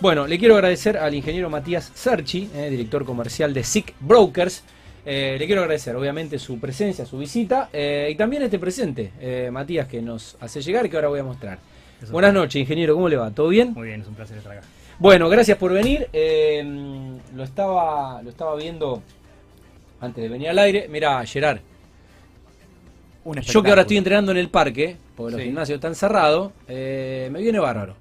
Bueno, 0.00 0.26
le 0.26 0.38
quiero 0.38 0.54
agradecer 0.54 0.96
al 0.96 1.14
ingeniero 1.14 1.50
Matías 1.50 1.90
Serchi, 1.94 2.48
eh, 2.54 2.70
director 2.70 3.04
comercial 3.04 3.52
de 3.52 3.64
SIC 3.64 3.94
Brokers. 4.00 4.62
Eh, 5.04 5.36
le 5.38 5.46
quiero 5.46 5.62
agradecer, 5.62 5.96
obviamente, 5.96 6.38
su 6.38 6.60
presencia, 6.60 7.04
su 7.04 7.18
visita 7.18 7.68
eh, 7.72 8.08
y 8.12 8.14
también 8.14 8.42
este 8.42 8.58
presente, 8.58 9.10
eh, 9.20 9.48
Matías, 9.50 9.88
que 9.88 10.00
nos 10.02 10.36
hace 10.40 10.60
llegar 10.60 10.86
y 10.86 10.90
que 10.90 10.96
ahora 10.96 11.08
voy 11.08 11.18
a 11.20 11.24
mostrar. 11.24 11.58
Eso 12.00 12.12
Buenas 12.12 12.28
es. 12.28 12.34
noches, 12.34 12.60
ingeniero, 12.60 12.94
¿cómo 12.94 13.08
le 13.08 13.16
va? 13.16 13.30
¿Todo 13.32 13.48
bien? 13.48 13.72
Muy 13.72 13.88
bien, 13.88 14.02
es 14.02 14.06
un 14.06 14.14
placer 14.14 14.36
estar 14.38 14.52
acá. 14.58 14.66
Bueno, 15.00 15.28
gracias 15.28 15.58
por 15.58 15.72
venir. 15.72 16.08
Eh, 16.12 16.62
lo, 17.34 17.42
estaba, 17.42 18.22
lo 18.22 18.30
estaba 18.30 18.54
viendo 18.56 19.02
antes 20.00 20.22
de 20.22 20.28
venir 20.28 20.48
al 20.50 20.58
aire. 20.60 20.86
Mira, 20.88 21.24
Gerard, 21.26 21.58
Un 23.24 23.40
yo 23.40 23.62
que 23.62 23.70
ahora 23.70 23.82
estoy 23.82 23.96
entrenando 23.96 24.30
en 24.30 24.38
el 24.38 24.48
parque, 24.50 24.96
porque 25.16 25.32
los 25.32 25.40
Sí. 25.40 25.46
gimnasios 25.46 25.76
están 25.76 25.94
cerrados, 25.96 26.52
eh, 26.68 27.28
me 27.32 27.40
viene 27.40 27.58
bárbaro. 27.58 27.96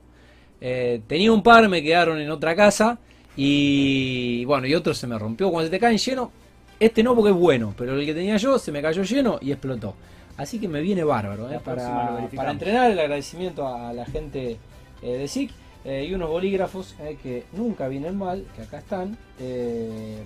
Eh, 0.59 1.01
tenía 1.07 1.31
un 1.31 1.43
par, 1.43 1.67
me 1.69 1.83
quedaron 1.83 2.19
en 2.19 2.29
otra 2.31 2.55
casa 2.55 2.97
y 3.35 4.43
bueno, 4.45 4.68
y 4.68 4.75
otro 4.75 4.93
se 4.93 5.07
me 5.07 5.18
rompió. 5.18 5.51
Cuando 5.51 5.68
se 5.68 5.71
te 5.71 5.79
caen 5.79 5.97
lleno, 5.97 6.32
este 6.79 7.04
no 7.04 7.15
porque 7.15 7.32
es 7.32 7.37
bueno, 7.37 7.73
pero 7.77 7.99
el 7.99 8.05
que 8.05 8.13
tenía 8.13 8.37
yo 8.37 8.57
se 8.57 8.71
me 8.71 8.82
cayó 8.82 9.04
lleno 9.04 9.39
y 9.41 9.51
explotó. 9.51 9.96
Así 10.37 10.59
que 10.59 10.68
me 10.68 10.82
viene 10.82 11.04
bárbaro 11.04 11.51
eh, 11.51 11.59
para, 11.63 12.19
entrenar. 12.51 12.91
El 12.91 12.99
agradecimiento 12.99 13.68
a 13.68 13.91
la 13.93 14.05
gente 14.05 14.57
eh, 15.01 15.18
de 15.18 15.27
SIC 15.27 15.51
y 15.85 16.13
unos 16.13 16.29
bolígrafos 16.29 16.96
que 17.24 17.46
nunca 17.54 17.87
vienen 17.87 18.18
mal, 18.18 18.46
que 18.57 18.63
acá 18.63 18.79
están, 18.79 19.18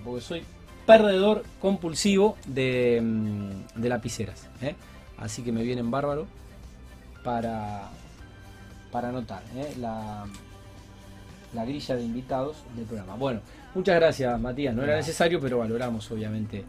porque 0.03 0.21
soy 0.21 0.43
perdedor 0.85 1.43
compulsivo 1.59 2.37
de, 2.47 2.99
mm, 3.01 3.79
de 3.81 3.89
lapiceras. 3.89 4.49
eh. 4.61 4.75
Así 5.17 5.43
que 5.43 5.51
me 5.51 5.61
vienen 5.61 5.91
bárbaro 5.91 6.25
para, 7.23 7.89
para 8.91 9.09
anotar 9.09 9.41
eh, 9.55 9.73
la, 9.79 10.25
la 11.53 11.65
grilla 11.65 11.95
de 11.95 12.03
invitados 12.03 12.57
del 12.75 12.85
programa. 12.85 13.15
Bueno, 13.15 13.41
muchas 13.75 13.95
gracias 13.95 14.39
Matías, 14.39 14.75
no 14.75 14.83
era 14.83 14.95
necesario, 14.95 15.39
pero 15.39 15.59
valoramos 15.59 16.09
obviamente 16.11 16.63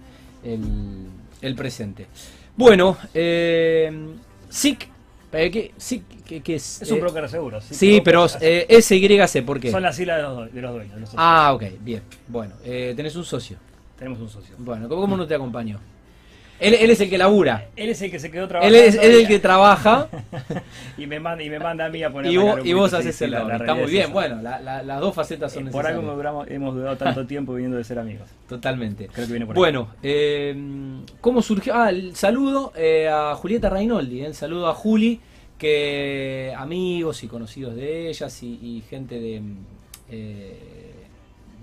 el, 0.44 1.06
el 1.40 1.54
presente. 1.54 2.06
Bueno, 2.56 2.96
eh, 3.14 3.90
SIC, 4.48 4.88
eh, 5.32 5.50
¿qué, 5.50 5.72
SIC, 5.76 6.02
¿qué- 6.24 6.40
qué 6.42 6.54
es? 6.56 6.82
Es 6.82 6.90
un 6.90 6.98
Eh, 6.98 7.00
broker 7.00 7.22
de 7.22 7.28
seguros. 7.28 7.64
Sí, 7.64 8.00
pero 8.04 8.24
broker- 8.26 8.38
eh, 8.42 8.82
SYC, 8.82 9.42
¿por 9.44 9.58
qué? 9.58 9.70
Son 9.70 9.82
las 9.82 9.96
siglas 9.96 10.18
de 10.18 10.22
los, 10.22 10.52
de 10.52 10.60
los 10.60 10.72
dueños. 10.74 11.00
los. 11.00 11.10
Ah, 11.16 11.52
ok, 11.54 11.64
bien. 11.80 12.02
Bueno, 12.28 12.54
eh, 12.64 12.92
tenés 12.96 13.16
un 13.16 13.24
socio. 13.24 13.56
Tenemos 13.98 14.20
un 14.20 14.28
socio. 14.28 14.54
Bueno, 14.58 14.88
¿cómo, 14.88 15.00
cómo 15.02 15.16
no 15.16 15.26
te 15.26 15.34
acompañó? 15.34 15.78
Él, 16.62 16.74
él 16.74 16.90
es 16.90 17.00
el 17.00 17.10
que 17.10 17.18
labura. 17.18 17.66
Él 17.76 17.88
es 17.90 18.00
el 18.02 18.10
que 18.10 18.18
se 18.18 18.30
quedó 18.30 18.44
Él 18.44 18.48
trabajando. 18.48 18.78
es, 18.78 18.94
él 18.94 19.10
es 19.10 19.18
el 19.22 19.26
que 19.28 19.38
trabaja 19.40 20.08
y, 20.96 21.06
me 21.06 21.18
manda, 21.18 21.42
y 21.42 21.50
me 21.50 21.58
manda 21.58 21.86
a 21.86 21.88
mí 21.88 22.02
a 22.02 22.10
poner 22.10 22.30
y 22.30 22.36
vos, 22.36 22.60
y 22.64 22.72
vos 22.72 22.92
haces 22.94 23.20
el 23.22 23.32
la- 23.32 23.38
laburo. 23.38 23.58
la 23.58 23.64
Está 23.64 23.74
muy 23.74 23.90
bien. 23.90 24.04
esa. 24.04 24.12
Bueno, 24.12 24.42
la- 24.42 24.60
la- 24.60 24.82
las 24.82 25.00
dos 25.00 25.14
facetas 25.14 25.52
son 25.52 25.68
Eh, 25.68 25.70
Por 25.70 25.82
necesarias. 25.84 26.00
algo 26.04 26.16
duramos- 26.16 26.46
hemos 26.50 26.74
durado 26.74 26.96
tanto 26.96 27.26
tiempo 27.26 27.54
viniendo 27.54 27.76
de 27.78 27.84
ser 27.84 27.98
amigos. 27.98 28.28
Totalmente. 28.48 29.08
Creo 29.08 29.26
que 29.26 29.32
viene 29.32 29.46
por. 29.46 29.56
Bueno, 29.56 29.88
eh, 30.02 30.54
¿cómo 31.20 31.42
surgió? 31.42 31.74
Ah, 31.74 31.90
el 31.90 32.14
saludo 32.14 32.72
eh, 32.76 33.08
a 33.08 33.34
Julieta 33.34 33.68
Reinoldi, 33.68 34.22
el 34.22 34.34
saludo 34.34 34.68
a 34.68 34.74
Juli, 34.74 35.20
que 35.58 36.52
amigos 36.56 37.22
y 37.24 37.28
conocidos 37.28 37.74
de 37.76 38.08
ellas 38.08 38.42
y, 38.42 38.46
y 38.62 38.82
gente 38.88 39.18
de, 39.20 39.40
mm, 39.40 39.56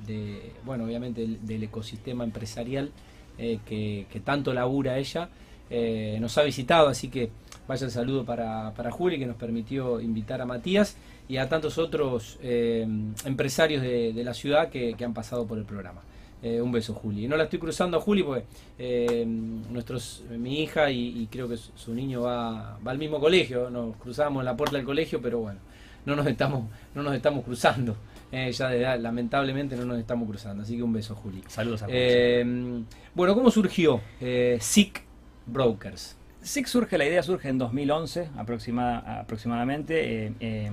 de, 0.07 0.51
bueno, 0.65 0.85
obviamente 0.85 1.21
del, 1.21 1.45
del 1.45 1.63
ecosistema 1.63 2.23
empresarial 2.23 2.91
eh, 3.39 3.59
que, 3.65 4.19
tanto 4.19 4.53
labura 4.53 4.97
ella, 4.97 5.29
eh, 5.69 6.17
nos 6.19 6.37
ha 6.37 6.43
visitado, 6.43 6.89
así 6.89 7.07
que 7.07 7.29
vaya 7.69 7.85
el 7.85 7.91
saludo 7.91 8.25
para, 8.25 8.73
para 8.73 8.91
Juli 8.91 9.17
que 9.17 9.25
nos 9.25 9.37
permitió 9.37 10.01
invitar 10.01 10.41
a 10.41 10.45
Matías 10.45 10.97
y 11.29 11.37
a 11.37 11.47
tantos 11.47 11.77
otros 11.77 12.37
eh, 12.43 12.85
empresarios 13.23 13.81
de, 13.81 14.11
de 14.11 14.23
la 14.25 14.33
ciudad 14.33 14.69
que, 14.69 14.93
que 14.95 15.05
han 15.05 15.13
pasado 15.13 15.47
por 15.47 15.57
el 15.57 15.63
programa. 15.63 16.01
Un 16.41 16.71
beso, 16.71 16.93
Juli. 16.93 17.27
No 17.27 17.35
la 17.35 17.43
estoy 17.43 17.59
cruzando 17.59 17.97
a 17.97 17.99
Juli 17.99 18.23
porque 18.23 19.25
nuestros, 19.69 20.23
mi 20.29 20.61
hija 20.61 20.89
y, 20.89 21.27
creo 21.29 21.49
que 21.49 21.57
su, 21.57 21.73
su 21.75 21.93
niño 21.93 22.21
va, 22.21 22.79
va 22.79 22.91
al 22.91 22.97
mismo 22.97 23.19
colegio. 23.19 23.69
Nos 23.69 23.97
cruzamos 23.97 24.39
en 24.39 24.45
la 24.45 24.55
puerta 24.55 24.77
del 24.77 24.85
colegio, 24.85 25.21
pero 25.21 25.39
bueno, 25.39 25.59
no 26.05 26.15
nos 26.15 26.25
estamos, 26.27 26.63
no 26.95 27.03
nos 27.03 27.13
estamos 27.13 27.43
cruzando. 27.43 27.97
Eh, 28.31 28.51
ya 28.51 28.69
de 28.69 28.79
edad, 28.79 28.99
lamentablemente 28.99 29.75
no 29.75 29.85
nos 29.85 29.97
estamos 29.99 30.27
cruzando. 30.29 30.63
Así 30.63 30.77
que 30.77 30.83
un 30.83 30.93
beso, 30.93 31.15
Juli. 31.15 31.41
Saludos 31.47 31.83
a 31.83 31.87
Eh, 31.89 32.83
bueno, 33.15 33.33
¿cómo 33.33 33.49
surgió 33.51 34.01
eh, 34.21 34.57
SIC 34.61 35.01
Brokers? 35.47 36.15
SIC 36.41 36.67
surge, 36.67 36.97
la 36.97 37.05
idea 37.05 37.21
surge 37.23 37.49
en 37.49 37.57
2011 37.57 38.29
aproximada- 38.37 39.19
aproximadamente. 39.21 40.25
eh, 40.27 40.33
eh, 40.39 40.71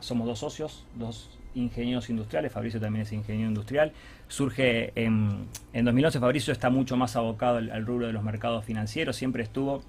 somos 0.00 0.26
dos 0.26 0.38
socios, 0.38 0.84
dos 0.96 1.30
ingenieros 1.54 2.10
industriales. 2.10 2.52
Fabricio 2.52 2.80
también 2.80 3.02
es 3.02 3.12
ingeniero 3.12 3.48
industrial. 3.48 3.92
Surge 4.28 4.92
en, 4.94 5.46
en 5.72 5.84
2011. 5.84 6.18
Fabricio 6.20 6.52
está 6.52 6.70
mucho 6.70 6.96
más 6.96 7.14
abocado 7.16 7.58
al, 7.58 7.70
al 7.70 7.86
rubro 7.86 8.06
de 8.06 8.12
los 8.12 8.22
mercados 8.22 8.64
financieros. 8.64 9.16
Siempre 9.16 9.42
estuvo, 9.42 9.82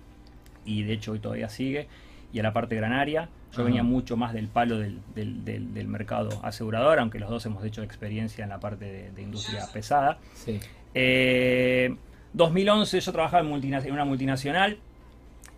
y 0.65 0.83
de 0.83 0.93
hecho 0.93 1.13
hoy 1.13 1.19
todavía 1.19 1.49
sigue, 1.49 1.87
y 2.33 2.39
a 2.39 2.43
la 2.43 2.53
parte 2.53 2.75
granaria. 2.75 3.29
Yo 3.55 3.63
venía 3.63 3.81
mucho 3.81 4.17
más 4.17 4.33
del 4.33 4.47
palo 4.49 4.77
del, 4.77 4.99
del- 5.15 5.43
del- 5.45 5.73
del 5.73 5.87
mercado 5.87 6.29
asegurador, 6.43 6.99
aunque 6.99 7.17
los 7.17 7.29
dos 7.29 7.45
hemos 7.45 7.63
hecho 7.63 7.81
experiencia 7.81 8.43
en 8.43 8.49
la 8.49 8.59
parte 8.59 8.85
de- 8.85 9.11
de 9.11 9.21
industria 9.21 9.65
pesada. 9.73 10.19
Sí. 10.33 10.59
Eh, 10.93 11.95
2011 12.33 12.99
yo 12.99 13.11
trabajaba 13.11 13.47
en, 13.47 13.91
una 13.91 14.05
multinacional 14.05 14.77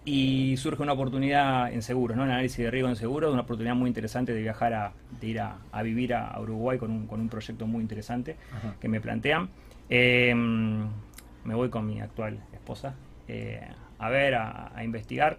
y 0.06 0.56
surge 0.58 0.82
una 0.82 0.94
oportunidad 0.94 1.74
en 1.74 1.82
seguros, 1.82 2.16
¿no? 2.16 2.24
en 2.24 2.32
análisis 2.32 2.58
de 2.60 2.72
riesgo 2.72 2.90
en 2.90 2.96
seguros, 2.96 3.34
una 3.34 3.42
oportunidad 3.42 3.76
muy 3.76 3.88
interesante 3.90 4.34
de 4.34 4.42
viajar 4.42 4.74
a, 4.74 4.94
de 5.20 5.28
ir 5.28 5.40
a, 5.42 5.58
a 5.72 5.82
vivir 5.84 6.14
a, 6.14 6.28
a 6.30 6.40
Uruguay 6.40 6.78
con 6.78 6.92
un, 6.92 7.06
con 7.08 7.20
un 7.20 7.28
proyecto 7.28 7.68
muy 7.68 7.82
interesante 7.82 8.38
Ajá. 8.56 8.76
que 8.80 8.88
me 8.88 9.02
plantean. 9.02 9.50
Eh, 9.90 10.34
me 10.36 11.56
voy 11.56 11.70
con 11.70 11.86
mi 11.86 12.00
actual 12.00 12.40
esposa 12.54 12.94
eh, 13.28 13.62
a 13.98 14.10
ver, 14.10 14.36
a, 14.36 14.72
a 14.76 14.84
investigar. 14.84 15.38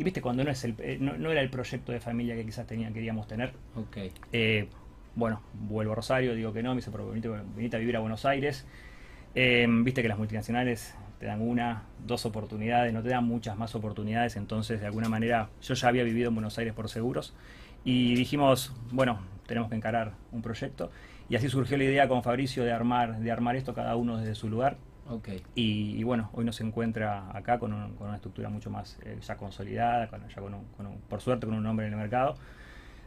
Y 0.00 0.02
viste, 0.02 0.22
cuando 0.22 0.42
no, 0.42 0.50
es 0.50 0.64
el, 0.64 0.74
eh, 0.78 0.96
no, 0.98 1.18
no 1.18 1.30
era 1.30 1.42
el 1.42 1.50
proyecto 1.50 1.92
de 1.92 2.00
familia 2.00 2.34
que 2.34 2.42
quizás 2.46 2.66
tenía, 2.66 2.90
queríamos 2.90 3.28
tener, 3.28 3.52
Ok. 3.76 3.98
eh, 4.32 4.66
bueno, 5.14 5.42
vuelvo 5.52 5.92
a 5.92 5.96
Rosario, 5.96 6.34
digo 6.34 6.54
que 6.54 6.62
no, 6.62 6.70
me 6.70 6.76
dice, 6.76 6.90
pero 6.90 7.06
venite, 7.06 7.28
venite 7.54 7.76
a 7.76 7.78
vivir 7.78 7.98
a 7.98 8.00
Buenos 8.00 8.24
Aires. 8.24 8.66
Eh, 9.34 9.66
Viste 9.68 10.00
que 10.00 10.08
las 10.08 10.16
multinacionales 10.16 10.94
te 11.18 11.26
dan 11.26 11.42
una, 11.42 11.82
dos 12.06 12.24
oportunidades, 12.24 12.94
no 12.94 13.02
te 13.02 13.10
dan 13.10 13.24
muchas 13.26 13.58
más 13.58 13.74
oportunidades, 13.74 14.36
entonces 14.36 14.80
de 14.80 14.86
alguna 14.86 15.10
manera 15.10 15.50
yo 15.60 15.74
ya 15.74 15.88
había 15.88 16.02
vivido 16.02 16.28
en 16.28 16.34
Buenos 16.34 16.56
Aires 16.56 16.72
por 16.72 16.88
seguros 16.88 17.34
y 17.84 18.14
dijimos, 18.14 18.74
bueno, 18.92 19.20
tenemos 19.46 19.68
que 19.68 19.76
encarar 19.76 20.14
un 20.32 20.40
proyecto 20.40 20.90
y 21.28 21.36
así 21.36 21.50
surgió 21.50 21.76
la 21.76 21.84
idea 21.84 22.08
con 22.08 22.22
Fabricio 22.22 22.64
de 22.64 22.72
armar, 22.72 23.18
de 23.18 23.30
armar 23.30 23.54
esto 23.56 23.74
cada 23.74 23.96
uno 23.96 24.16
desde 24.16 24.34
su 24.34 24.48
lugar 24.48 24.78
Y, 25.54 25.96
y 25.98 26.02
bueno, 26.04 26.30
hoy 26.34 26.44
nos 26.44 26.60
encuentra 26.60 27.30
acá 27.36 27.58
con, 27.58 27.72
un- 27.72 27.94
con 27.94 28.06
una 28.08 28.16
estructura 28.16 28.48
mucho 28.48 28.70
más 28.70 28.98
eh, 29.04 29.18
ya 29.26 29.36
consolidada, 29.36 30.08
con, 30.08 30.26
ya 30.28 30.40
con 30.40 30.54
un- 30.54 30.64
con 30.76 30.86
un- 30.86 30.98
por 31.08 31.20
suerte 31.20 31.46
con 31.46 31.54
un 31.56 31.62
nombre 31.62 31.86
en 31.86 31.92
el 31.92 31.98
mercado. 31.98 32.36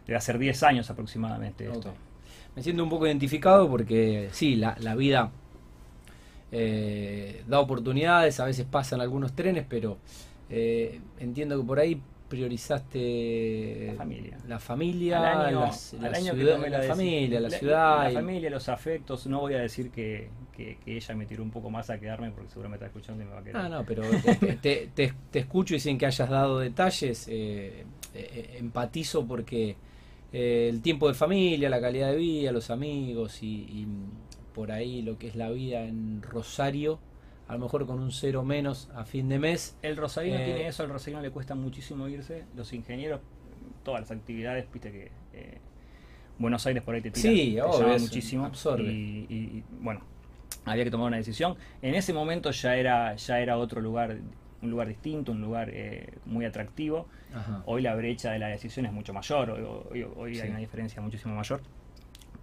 Debe 0.06 0.18
hacer 0.18 0.38
10 0.38 0.62
años 0.64 0.90
aproximadamente 0.90 1.66
esto. 1.66 1.94
Me 2.56 2.64
siento 2.64 2.84
un 2.84 2.90
poco 2.90 3.08
identificado 3.08 3.70
porque 3.70 4.30
sí, 4.32 4.56
la, 4.56 4.76
la 4.80 4.96
vida 4.96 5.32
eh, 6.52 7.44
da 7.48 7.60
oportunidades, 7.60 8.40
a 8.40 8.46
veces 8.46 8.66
pasan 8.70 9.02
algunos 9.02 9.34
trenes, 9.34 9.66
pero 9.68 9.98
eh, 10.50 11.00
entiendo 11.20 11.60
que 11.60 11.66
por 11.66 11.80
ahí 11.80 12.02
priorizaste 12.34 13.88
La 13.92 13.94
familia. 13.98 14.38
la 14.48 14.60
familia, 14.60 15.18
Al 15.20 15.48
año, 15.48 15.60
las- 15.62 15.94
al 15.94 16.02
la, 16.02 16.08
año 16.18 16.34
ciudad- 16.34 16.60
la 16.70 16.84
deci- 16.84 16.88
familia, 16.88 17.40
la, 17.40 17.50
ciudad. 17.50 18.04
La 18.04 18.12
y- 18.12 18.14
familia, 18.16 18.50
los 18.50 18.70
afectos. 18.70 19.28
No 19.28 19.42
voy 19.42 19.54
a 19.54 19.60
decir 19.60 19.92
que, 19.92 20.30
que- 20.56 20.78
que 20.84 20.98
ella 20.98 21.16
me 21.16 21.26
tiró 21.26 21.44
un 21.44 21.52
poco 21.52 21.70
más 21.70 21.90
a 21.90 22.00
quedarme 22.00 22.32
porque 22.32 22.50
seguramente 22.50 22.86
está 22.86 22.98
escuchando 22.98 23.24
y 23.24 23.26
me 23.28 23.34
va 23.34 23.40
a 23.40 23.44
quedar. 23.44 23.66
Ah, 23.66 23.70
no, 23.70 23.84
pero 23.86 24.04
te, 24.40 24.56
te- 24.56 24.90
te- 24.94 25.14
te 25.32 25.40
escucho 25.40 25.76
y 25.76 25.80
sin 25.80 25.98
que 25.98 26.06
hayas 26.06 26.30
dado 26.30 26.60
detalles, 26.60 27.28
eh, 27.30 27.86
eh, 28.14 28.56
empatizo 28.60 29.26
porque 29.26 29.76
eh, 30.32 30.68
el 30.70 30.82
tiempo 30.82 31.08
de 31.08 31.14
familia, 31.14 31.70
la 31.70 31.80
calidad 31.80 32.10
de 32.12 32.18
vida, 32.18 32.52
los 32.52 32.70
amigos 32.72 33.44
y, 33.44 33.48
y 33.70 33.88
por 34.54 34.72
ahí 34.72 35.02
lo 35.02 35.18
que 35.18 35.28
es 35.28 35.36
la 35.36 35.50
vida 35.52 35.84
en 35.84 36.22
Rosario, 36.24 37.00
a 37.48 37.54
lo 37.54 37.60
mejor 37.60 37.86
con 37.86 38.00
un 38.00 38.12
cero 38.12 38.44
menos 38.44 38.90
a 38.96 39.06
fin 39.06 39.28
de 39.30 39.40
mes. 39.40 39.78
El 39.82 39.98
rosarino 39.98 40.38
Eh, 40.38 40.46
tiene 40.46 40.68
eso, 40.68 40.84
al 40.84 40.90
rosarino 40.90 41.22
le 41.22 41.30
cuesta 41.32 41.56
muchísimo 41.56 42.08
irse. 42.08 42.46
Los 42.56 42.72
ingenieros, 42.74 43.22
todas 43.84 44.02
las 44.02 44.12
actividades, 44.12 44.66
viste 44.72 44.92
que 44.92 45.12
eh, 45.34 45.58
Buenos 46.40 46.66
Aires 46.66 46.82
por 46.84 46.96
ahí 46.96 47.02
te 47.02 47.12
tira, 47.12 47.30
Sí, 47.30 47.54
te 47.56 47.62
obvio, 47.62 48.00
muchísimo. 48.00 48.46
absorbe. 48.46 48.84
Y, 48.92 49.26
y- 49.30 49.36
y, 49.58 49.64
bueno, 49.82 50.02
había 50.66 50.84
que 50.84 50.92
tomar 50.92 51.08
una 51.08 51.18
decisión. 51.18 51.56
En 51.82 51.94
ese 51.96 52.12
momento 52.14 52.50
ya 52.52 52.76
era, 52.76 53.16
ya 53.16 53.40
era 53.40 53.58
otro 53.58 53.82
lugar, 53.82 54.18
un 54.62 54.70
lugar 54.72 54.88
distinto, 54.88 55.32
un 55.32 55.42
lugar 55.42 55.70
eh, 55.72 56.14
muy 56.26 56.46
atractivo. 56.46 57.08
Ajá. 57.34 57.62
Hoy 57.66 57.82
la 57.82 57.94
brecha 57.96 58.32
de 58.32 58.40
la 58.40 58.48
decisión 58.48 58.86
es 58.86 58.94
mucho 58.94 59.14
mayor, 59.14 59.52
hoy, 59.52 59.64
hoy- 59.92 60.08
hoy 60.16 60.36
Sí. 60.36 60.42
hay 60.42 60.50
una 60.50 60.60
diferencia 60.60 61.02
muchísimo 61.02 61.36
mayor. 61.36 61.62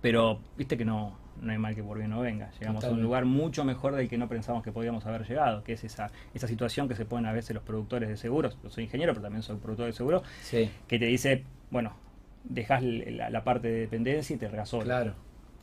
Pero 0.00 0.40
viste 0.56 0.76
que 0.76 0.84
no, 0.84 1.18
no 1.40 1.52
hay 1.52 1.58
mal 1.58 1.74
que 1.74 1.82
por 1.82 1.98
bien 1.98 2.10
no 2.10 2.20
venga. 2.20 2.50
Llegamos 2.58 2.84
a 2.84 2.90
un 2.90 3.02
lugar 3.02 3.24
mucho 3.24 3.64
mejor 3.64 3.94
del 3.94 4.08
que 4.08 4.18
no 4.18 4.28
pensamos 4.28 4.62
que 4.62 4.72
podíamos 4.72 5.06
haber 5.06 5.26
llegado, 5.26 5.62
que 5.64 5.74
es 5.74 5.84
esa, 5.84 6.10
esa 6.34 6.46
situación 6.46 6.88
que 6.88 6.94
se 6.94 7.04
ponen 7.04 7.26
a 7.26 7.32
veces 7.32 7.54
los 7.54 7.62
productores 7.62 8.08
de 8.08 8.16
seguros. 8.16 8.58
Yo 8.62 8.70
soy 8.70 8.84
ingeniero, 8.84 9.12
pero 9.12 9.22
también 9.22 9.42
soy 9.42 9.56
productor 9.56 9.86
de 9.86 9.92
seguros, 9.92 10.22
Sí, 10.42 10.70
que 10.86 10.98
te 10.98 11.06
dice, 11.06 11.44
bueno, 11.70 11.94
dejas 12.44 12.82
la, 12.82 13.30
la, 13.30 13.44
parte 13.44 13.68
de 13.68 13.80
dependencia 13.80 14.34
y 14.34 14.38
te 14.38 14.48
regas 14.48 14.70
Claro. 14.70 15.14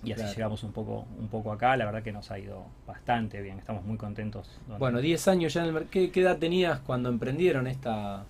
Y 0.04 0.12
así 0.12 0.22
claro. 0.22 0.36
llegamos 0.36 0.64
un 0.64 0.74
poco, 0.74 1.08
un 1.18 1.28
poco 1.28 1.52
acá, 1.52 1.76
la 1.76 1.86
verdad 1.86 2.04
que 2.04 2.12
nos 2.12 2.30
ha 2.30 2.38
ido 2.38 2.68
bastante 2.86 3.42
bien, 3.42 3.58
estamos 3.58 3.84
muy 3.84 3.98
contentos. 3.98 4.60
Bueno, 4.78 5.00
10 5.00 5.28
años 5.28 5.54
ya 5.54 5.62
en 5.62 5.68
el 5.68 5.74
mercado. 5.74 5.92
¿Qué, 5.92 6.12
qué 6.12 6.22
edad 6.22 6.38
tenías 6.38 6.80
cuando 6.82 7.10
emprendieron 7.10 7.66
esta...? 7.66 8.26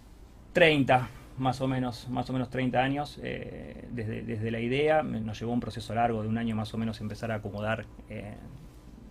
30, 0.58 1.08
más 1.38 1.62
o 1.62 1.68
menos, 1.68 2.10
más 2.10 2.30
o 2.30 2.34
menos 2.34 2.50
30 2.50 2.80
años 2.84 3.20
eh, 3.22 3.88
desde, 3.92 4.24
desde 4.24 4.52
la 4.52 4.60
idea. 4.60 5.04
Nos 5.04 5.40
llevó 5.40 5.54
un 5.54 5.60
proceso 5.60 5.94
largo 5.94 6.22
de 6.24 6.28
un 6.30 6.38
año 6.38 6.56
más 6.56 6.74
o 6.74 6.78
menos 6.78 7.00
empezar 7.02 7.32
a 7.32 7.36
acomodar 7.36 7.86
eh, 8.10 8.36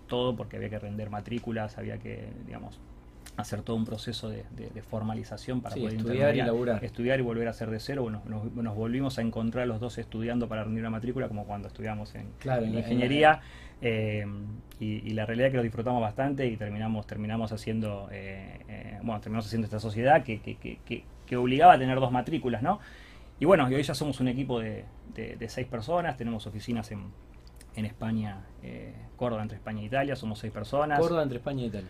todo 0.08 0.37
porque 0.37 0.56
había 0.56 0.69
que 0.70 0.78
render 0.78 1.11
matrículas, 1.11 1.78
había 1.78 1.99
que, 1.99 2.28
digamos, 2.46 2.78
hacer 3.37 3.61
todo 3.62 3.76
un 3.76 3.84
proceso 3.84 4.31
de, 4.31 4.44
de- 4.56 4.70
de 4.70 4.82
formalización 4.82 5.61
para 5.61 5.75
Sí, 5.75 5.81
poder 5.81 5.96
estudiar 5.96 6.34
y 6.37 6.38
laburar. 6.38 6.82
estudiar 6.84 7.19
y 7.19 7.23
volver 7.23 7.49
a 7.49 7.50
hacer 7.50 7.70
de 7.70 7.78
cero. 7.81 8.02
Bueno, 8.02 8.23
nos, 8.26 8.50
nos 8.52 8.75
volvimos 8.75 9.19
a 9.19 9.22
encontrar 9.22 9.67
los 9.67 9.79
dos 9.79 9.99
estudiando 9.99 10.49
para 10.49 10.64
rendir 10.64 10.82
la 10.84 10.90
matrícula 10.90 11.29
como 11.29 11.44
cuando 11.44 11.69
estudiamos 11.69 12.14
en, 12.14 12.29
Claro, 12.38 12.64
en 12.64 12.75
ingeniería. 12.75 13.40
eh, 13.82 14.25
y, 14.81 14.87
y 15.06 15.11
la 15.11 15.26
realidad 15.26 15.49
es 15.49 15.50
que 15.52 15.56
lo 15.58 15.62
disfrutamos 15.64 16.00
bastante 16.00 16.46
y 16.46 16.56
terminamos, 16.56 17.06
terminamos 17.06 17.52
haciendo, 17.52 18.08
eh, 18.11 18.58
eh, 18.69 18.99
bueno, 19.02 19.20
terminamos 19.20 19.46
haciendo 19.46 19.67
esta 19.67 19.81
sociedad 19.81 20.22
que, 20.25 20.40
que, 20.40 20.55
que, 20.56 20.79
que- 20.87 21.05
que 21.26 21.37
obligaba 21.37 21.75
a 21.75 21.78
tener 21.78 21.99
dos 22.00 22.12
matrículas, 22.12 22.62
¿no? 22.62 22.78
Y 23.38 23.44
bueno, 23.44 23.70
y 23.70 23.75
hoy 23.75 23.82
ya 23.82 23.94
somos 23.94 24.20
un 24.20 24.28
equipo 24.28 24.61
de, 24.61 24.84
de- 25.14 25.37
de 25.37 25.49
seis 25.49 25.67
personas, 25.67 26.17
tenemos 26.17 26.46
oficinas 26.46 26.90
en, 26.93 27.05
en 27.75 27.84
España, 27.84 28.46
eh, 28.62 28.94
Córdoba 29.17 29.43
entre 29.43 29.56
España 29.58 29.82
e 29.82 29.84
Italia, 29.84 30.17
somos 30.17 30.38
seis 30.38 30.52
personas. 30.52 30.99
Córdoba 30.99 31.23
entre 31.23 31.38
España 31.38 31.62
y 31.62 31.67
Italia. 31.67 31.88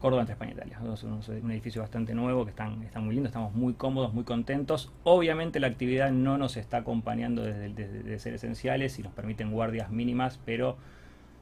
Córdoba 0.00 0.22
entre 0.22 0.32
España 0.32 0.52
e 0.52 0.54
Italia. 0.54 0.78
Es 0.94 1.02
un, 1.02 1.20
un 1.42 1.50
edificio 1.50 1.82
bastante 1.82 2.14
nuevo 2.14 2.44
que 2.44 2.50
están, 2.50 2.82
están 2.84 3.04
muy 3.04 3.14
lindo, 3.14 3.26
estamos 3.28 3.52
muy 3.54 3.74
cómodos, 3.74 4.14
muy 4.14 4.24
contentos. 4.24 4.90
Obviamente 5.04 5.60
la 5.60 5.66
actividad 5.66 6.10
no 6.10 6.38
nos 6.38 6.56
está 6.56 6.78
acompañando 6.78 7.42
desde, 7.42 7.68
desde 7.74 8.18
ser 8.18 8.32
esenciales 8.34 8.98
y 8.98 9.02
nos 9.02 9.12
permiten 9.12 9.50
guardias 9.52 9.90
mínimas, 9.90 10.40
pero 10.46 10.78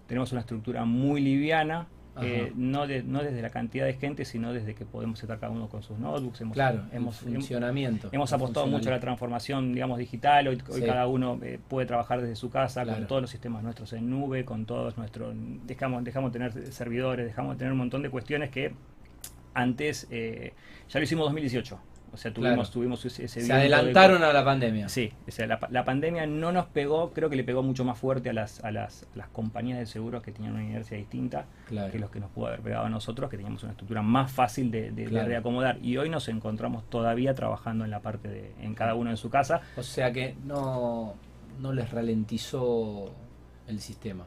tenemos 0.09 0.33
una 0.33 0.41
estructura 0.41 0.85
muy 0.85 1.21
liviana, 1.21 1.87
eh, 2.23 2.53
no, 2.57 2.87
de- 2.87 3.03
no 3.03 3.23
desde 3.23 3.41
la 3.43 3.51
cantidad 3.51 3.87
de 3.87 3.95
gente, 3.95 4.25
sino 4.25 4.53
desde 4.53 4.75
que 4.75 4.85
podemos 4.85 5.21
estar 5.23 5.39
cada 5.39 5.53
uno 5.53 5.69
con 5.69 5.83
sus 5.83 5.99
notebooks. 5.99 6.41
Hemos, 6.41 6.55
Claro, 6.55 6.83
hemos, 6.93 7.17
funcionamiento. 7.17 8.09
Hemos 8.13 8.33
apostado 8.33 8.67
mucho 8.67 8.89
a 8.89 8.93
la 8.93 9.01
transformación, 9.01 9.73
digamos, 9.73 9.99
digital. 9.99 10.49
Hoy, 10.49 10.59
hoy 10.71 10.81
Sí. 10.81 10.87
cada 10.87 11.07
uno 11.07 11.39
eh, 11.43 11.59
puede 11.69 11.87
trabajar 11.87 12.21
desde 12.21 12.37
su 12.37 12.51
casa 12.51 12.83
Claro. 12.83 12.99
con 12.99 13.09
todos 13.09 13.23
los 13.23 13.31
sistemas 13.31 13.63
nuestros 13.63 13.93
en 13.93 14.09
nube, 14.11 14.45
con 14.45 14.67
todos 14.67 14.97
nuestros. 14.97 15.35
Dejamos, 15.67 16.05
dejamos 16.05 16.33
de 16.33 16.39
tener 16.39 16.73
servidores, 16.73 17.27
dejamos 17.27 17.55
de 17.55 17.59
tener 17.59 17.73
un 17.73 17.79
montón 17.79 18.03
de 18.03 18.11
cuestiones 18.11 18.51
que 18.51 18.73
antes 19.55 20.07
eh, 20.11 20.53
ya 20.89 20.99
lo 21.01 21.05
hicimos 21.05 21.23
en 21.23 21.27
2018. 21.35 21.79
O 22.13 22.17
sea, 22.17 22.33
tuvimos, 22.33 22.55
Claro. 22.57 22.71
tuvimos 22.71 23.05
ese, 23.05 23.29
Se 23.29 23.43
de- 23.43 23.53
adelantaron 23.53 24.23
a 24.23 24.33
la 24.33 24.45
pandemia. 24.45 24.89
Sí, 24.89 25.13
o 25.27 25.31
sea, 25.31 25.47
la, 25.47 25.59
la 25.71 25.85
pandemia 25.85 26.27
no 26.27 26.53
nos 26.53 26.67
pegó, 26.67 27.13
creo 27.13 27.29
que 27.31 27.37
le 27.37 27.45
pegó 27.45 27.63
mucho 27.63 27.85
más 27.85 27.99
fuerte 27.99 28.31
a 28.31 28.33
las, 28.33 28.65
a 28.65 28.71
las, 28.71 29.05
a 29.15 29.17
las 29.19 29.29
compañías 29.29 29.79
de 29.79 29.87
seguros 29.87 30.23
que 30.23 30.33
tenían 30.33 30.55
una 30.55 30.65
inercia 30.65 30.97
distinta 30.97 31.45
Claro. 31.67 31.93
que 31.93 31.99
los 31.99 32.11
que 32.11 32.21
nos 32.21 32.31
pudo 32.31 32.47
haber 32.49 32.61
pegado 32.61 32.87
a 32.87 32.89
nosotros, 32.89 33.29
que 33.31 33.37
teníamos 33.37 33.63
una 33.63 33.73
estructura 33.73 34.03
más 34.03 34.33
fácil 34.33 34.71
de, 34.71 34.91
de- 34.91 35.07
reacomodar. 35.09 35.79
Y 35.83 35.97
hoy 35.99 36.09
nos 36.09 36.29
encontramos 36.29 36.89
todavía 36.89 37.35
trabajando 37.35 37.85
en 37.85 37.91
la 37.91 38.01
parte 38.01 38.29
de, 38.29 38.53
en 38.61 38.75
cada 38.75 38.95
uno 38.95 39.11
en 39.11 39.17
su 39.17 39.31
casa. 39.31 39.61
O 39.77 39.83
sea 39.83 40.13
que 40.13 40.35
no, 40.45 41.15
no 41.61 41.73
les 41.73 41.91
ralentizó 41.91 43.13
el 43.67 43.81
sistema. 43.81 44.25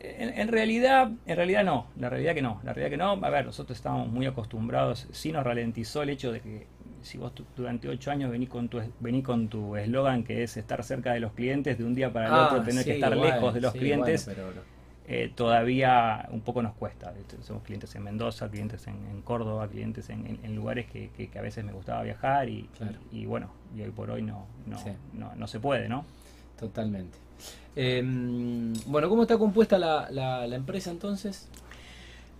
En, 0.00 0.38
en 0.38 0.48
realidad, 0.48 1.10
en 1.24 1.36
realidad 1.36 1.64
no, 1.64 1.86
la 1.96 2.10
realidad 2.10 2.34
que 2.34 2.42
no, 2.42 2.60
la 2.62 2.74
realidad 2.74 2.90
que 2.90 2.96
no. 2.98 3.12
A 3.26 3.30
ver, 3.30 3.46
nosotros 3.46 3.76
estábamos 3.78 4.08
muy 4.08 4.26
acostumbrados, 4.26 5.08
sí 5.12 5.32
nos 5.32 5.44
ralentizó 5.44 6.02
el 6.02 6.10
hecho 6.10 6.30
de 6.30 6.40
que 6.40 6.66
si 7.04 7.18
vos 7.18 7.34
tu- 7.34 7.44
durante 7.56 7.88
ocho 7.88 8.10
años 8.10 8.30
venís 8.30 8.48
con 8.48 8.68
tu 8.68 8.80
vení 9.00 9.22
con 9.22 9.48
tu 9.48 9.76
eslogan 9.76 10.24
que 10.24 10.42
es 10.42 10.56
estar 10.56 10.82
cerca 10.82 11.12
de 11.12 11.20
los 11.20 11.32
clientes, 11.32 11.76
de 11.78 11.84
un 11.84 11.94
día 11.94 12.12
para 12.12 12.26
el 12.28 12.32
otro 12.34 12.62
tener 12.62 12.80
Ah, 12.80 12.82
sí, 12.82 12.88
que 12.90 12.94
estar 12.94 13.16
lejos 13.16 13.54
de 13.54 13.60
los 13.60 13.72
sí, 13.72 13.78
clientes, 13.78 14.24
bueno, 14.26 14.40
pero- 14.54 14.74
eh, 15.06 15.30
todavía 15.34 16.26
un 16.32 16.40
poco 16.40 16.62
nos 16.62 16.72
cuesta. 16.74 17.12
Somos 17.42 17.62
clientes 17.62 17.94
en 17.94 18.04
Mendoza, 18.04 18.48
clientes 18.48 18.86
en, 18.86 18.94
en 19.10 19.20
Córdoba, 19.20 19.68
clientes 19.68 20.08
en, 20.08 20.26
en- 20.26 20.38
en 20.42 20.56
lugares 20.56 20.86
que, 20.90 21.10
que- 21.10 21.28
que 21.28 21.38
a 21.38 21.42
veces 21.42 21.62
me 21.62 21.72
gustaba 21.72 22.02
viajar 22.02 22.48
y, 22.48 22.62
Claro. 22.78 22.94
y, 23.12 23.18
y 23.20 23.26
bueno, 23.26 23.50
y 23.76 23.82
hoy 23.82 23.90
por 23.90 24.10
hoy 24.10 24.22
no, 24.22 24.46
no, 24.66 24.78
Sí. 24.78 24.90
no, 25.12 25.34
no 25.34 25.46
se 25.46 25.60
puede, 25.60 25.90
¿no? 25.90 26.06
Totalmente. 26.58 27.18
Eh, 27.76 28.02
bueno, 28.86 29.08
¿cómo 29.10 29.22
está 29.22 29.36
compuesta 29.36 29.78
la, 29.78 30.08
la- 30.10 30.46
la 30.46 30.56
empresa 30.56 30.90
entonces? 30.90 31.48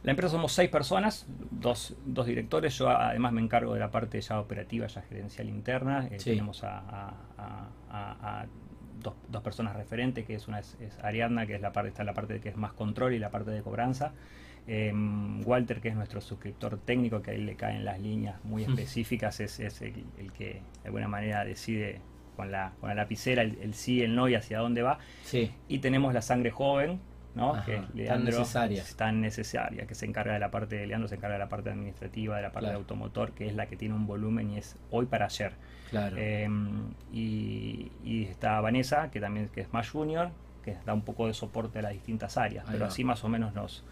La 0.04 0.10
empresa 0.12 0.32
somos 0.32 0.52
seis 0.52 0.68
personas, 0.70 1.26
dos, 1.50 1.96
dos 2.04 2.26
directores, 2.26 2.76
yo 2.78 2.90
además 2.90 3.32
me 3.32 3.40
encargo 3.40 3.72
de 3.74 3.80
la 3.80 3.90
parte 3.90 4.20
ya 4.20 4.38
operativa, 4.38 4.86
ya 4.86 5.00
gerencial 5.02 5.48
interna, 5.48 6.06
Eh, 6.10 6.20
Sí. 6.20 6.30
tenemos 6.30 6.62
a, 6.62 6.78
a- 6.78 7.14
a- 7.38 7.68
a- 7.90 8.40
a 8.42 8.46
dos, 9.00 9.14
dos 9.30 9.42
personas 9.42 9.74
referentes, 9.74 10.24
que 10.26 10.34
es 10.34 10.46
una 10.46 10.58
es, 10.60 10.76
es 10.80 10.98
Ariadna, 11.02 11.46
que 11.46 11.54
es 11.54 11.60
la 11.62 11.72
parte, 11.72 11.88
está 11.88 12.04
la 12.04 12.12
parte 12.14 12.38
que 12.40 12.50
es 12.50 12.56
más 12.56 12.72
control 12.74 13.14
y 13.14 13.18
la 13.18 13.30
parte 13.30 13.50
de 13.50 13.62
cobranza. 13.62 14.12
Em, 14.66 15.40
Walter, 15.46 15.80
que 15.80 15.88
es 15.88 15.94
nuestro 15.94 16.20
suscriptor 16.20 16.78
técnico, 16.78 17.20
que 17.22 17.32
ahí 17.32 17.38
le 17.42 17.54
caen 17.56 17.84
las 17.84 17.98
líneas 18.00 18.42
muy 18.44 18.66
Mm. 18.66 18.70
específicas, 18.70 19.40
es, 19.40 19.58
es 19.60 19.80
el, 19.82 20.04
el 20.18 20.32
que 20.32 20.60
de 20.82 20.86
alguna 20.86 21.08
manera 21.08 21.44
decide 21.44 22.00
con 22.36 22.50
la, 22.50 22.72
con 22.80 22.88
la 22.88 22.94
lapicera 22.94 23.42
el, 23.42 23.58
el 23.62 23.74
sí, 23.74 24.02
el 24.02 24.14
no 24.14 24.28
y 24.28 24.34
hacia 24.34 24.58
dónde 24.58 24.82
va. 24.82 24.98
Sí. 25.24 25.50
Y 25.68 25.78
tenemos 25.78 26.12
la 26.14 26.20
sangre 26.22 26.50
joven, 26.50 26.98
¿no? 27.34 27.54
Ajá, 27.54 27.64
que 27.64 27.74
es 27.76 27.80
tan 27.82 27.96
Leandro, 27.96 28.38
necesaria. 28.38 28.82
es 28.82 28.94
tan 28.96 29.20
necesaria, 29.20 29.86
que 29.86 29.94
se 29.94 30.06
encarga 30.06 30.34
de 30.34 30.38
la 30.38 30.50
parte 30.50 30.76
de 30.76 30.86
Leandro, 30.86 31.08
se 31.08 31.16
encarga 31.16 31.34
de 31.34 31.40
la 31.40 31.48
parte 31.48 31.70
administrativa, 31.70 32.36
de 32.36 32.42
la 32.42 32.48
parte 32.52 32.66
Claro. 32.66 32.78
de 32.78 32.82
automotor, 32.82 33.32
que 33.32 33.46
es 33.48 33.54
la 33.54 33.66
que 33.66 33.76
tiene 33.76 33.94
un 33.94 34.06
volumen 34.06 34.50
y 34.50 34.58
es 34.58 34.76
hoy 34.90 35.06
para 35.06 35.26
ayer. 35.26 35.52
Claro. 35.90 36.16
Eh, 36.18 36.48
y, 37.12 37.90
y 38.04 38.24
está 38.24 38.60
Vanessa, 38.60 39.10
que 39.10 39.20
también 39.20 39.48
que 39.48 39.60
es 39.62 39.72
más 39.72 39.90
junior, 39.90 40.30
que 40.64 40.76
da 40.86 40.94
un 40.94 41.02
poco 41.02 41.26
de 41.26 41.34
soporte 41.34 41.78
a 41.78 41.82
las 41.82 41.92
distintas 41.92 42.36
áreas, 42.38 42.64
Ahí 42.66 42.72
pero 42.72 42.84
va. 42.84 42.88
así 42.88 43.04
más 43.04 43.22
o 43.24 43.28
menos 43.28 43.52
nos, 43.54 43.84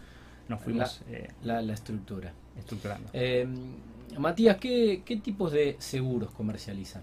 nos 0.47 0.61
fuimos 0.61 1.03
eh, 1.09 1.27
la, 1.43 1.61
la 1.61 1.73
estructura. 1.73 2.31
estructurando. 2.57 3.09
Eh, 3.13 3.47
Matías, 4.17 4.57
¿qué, 4.57 5.01
¿qué 5.05 5.17
tipos 5.17 5.51
de 5.51 5.75
seguros 5.79 6.31
comercializan? 6.31 7.01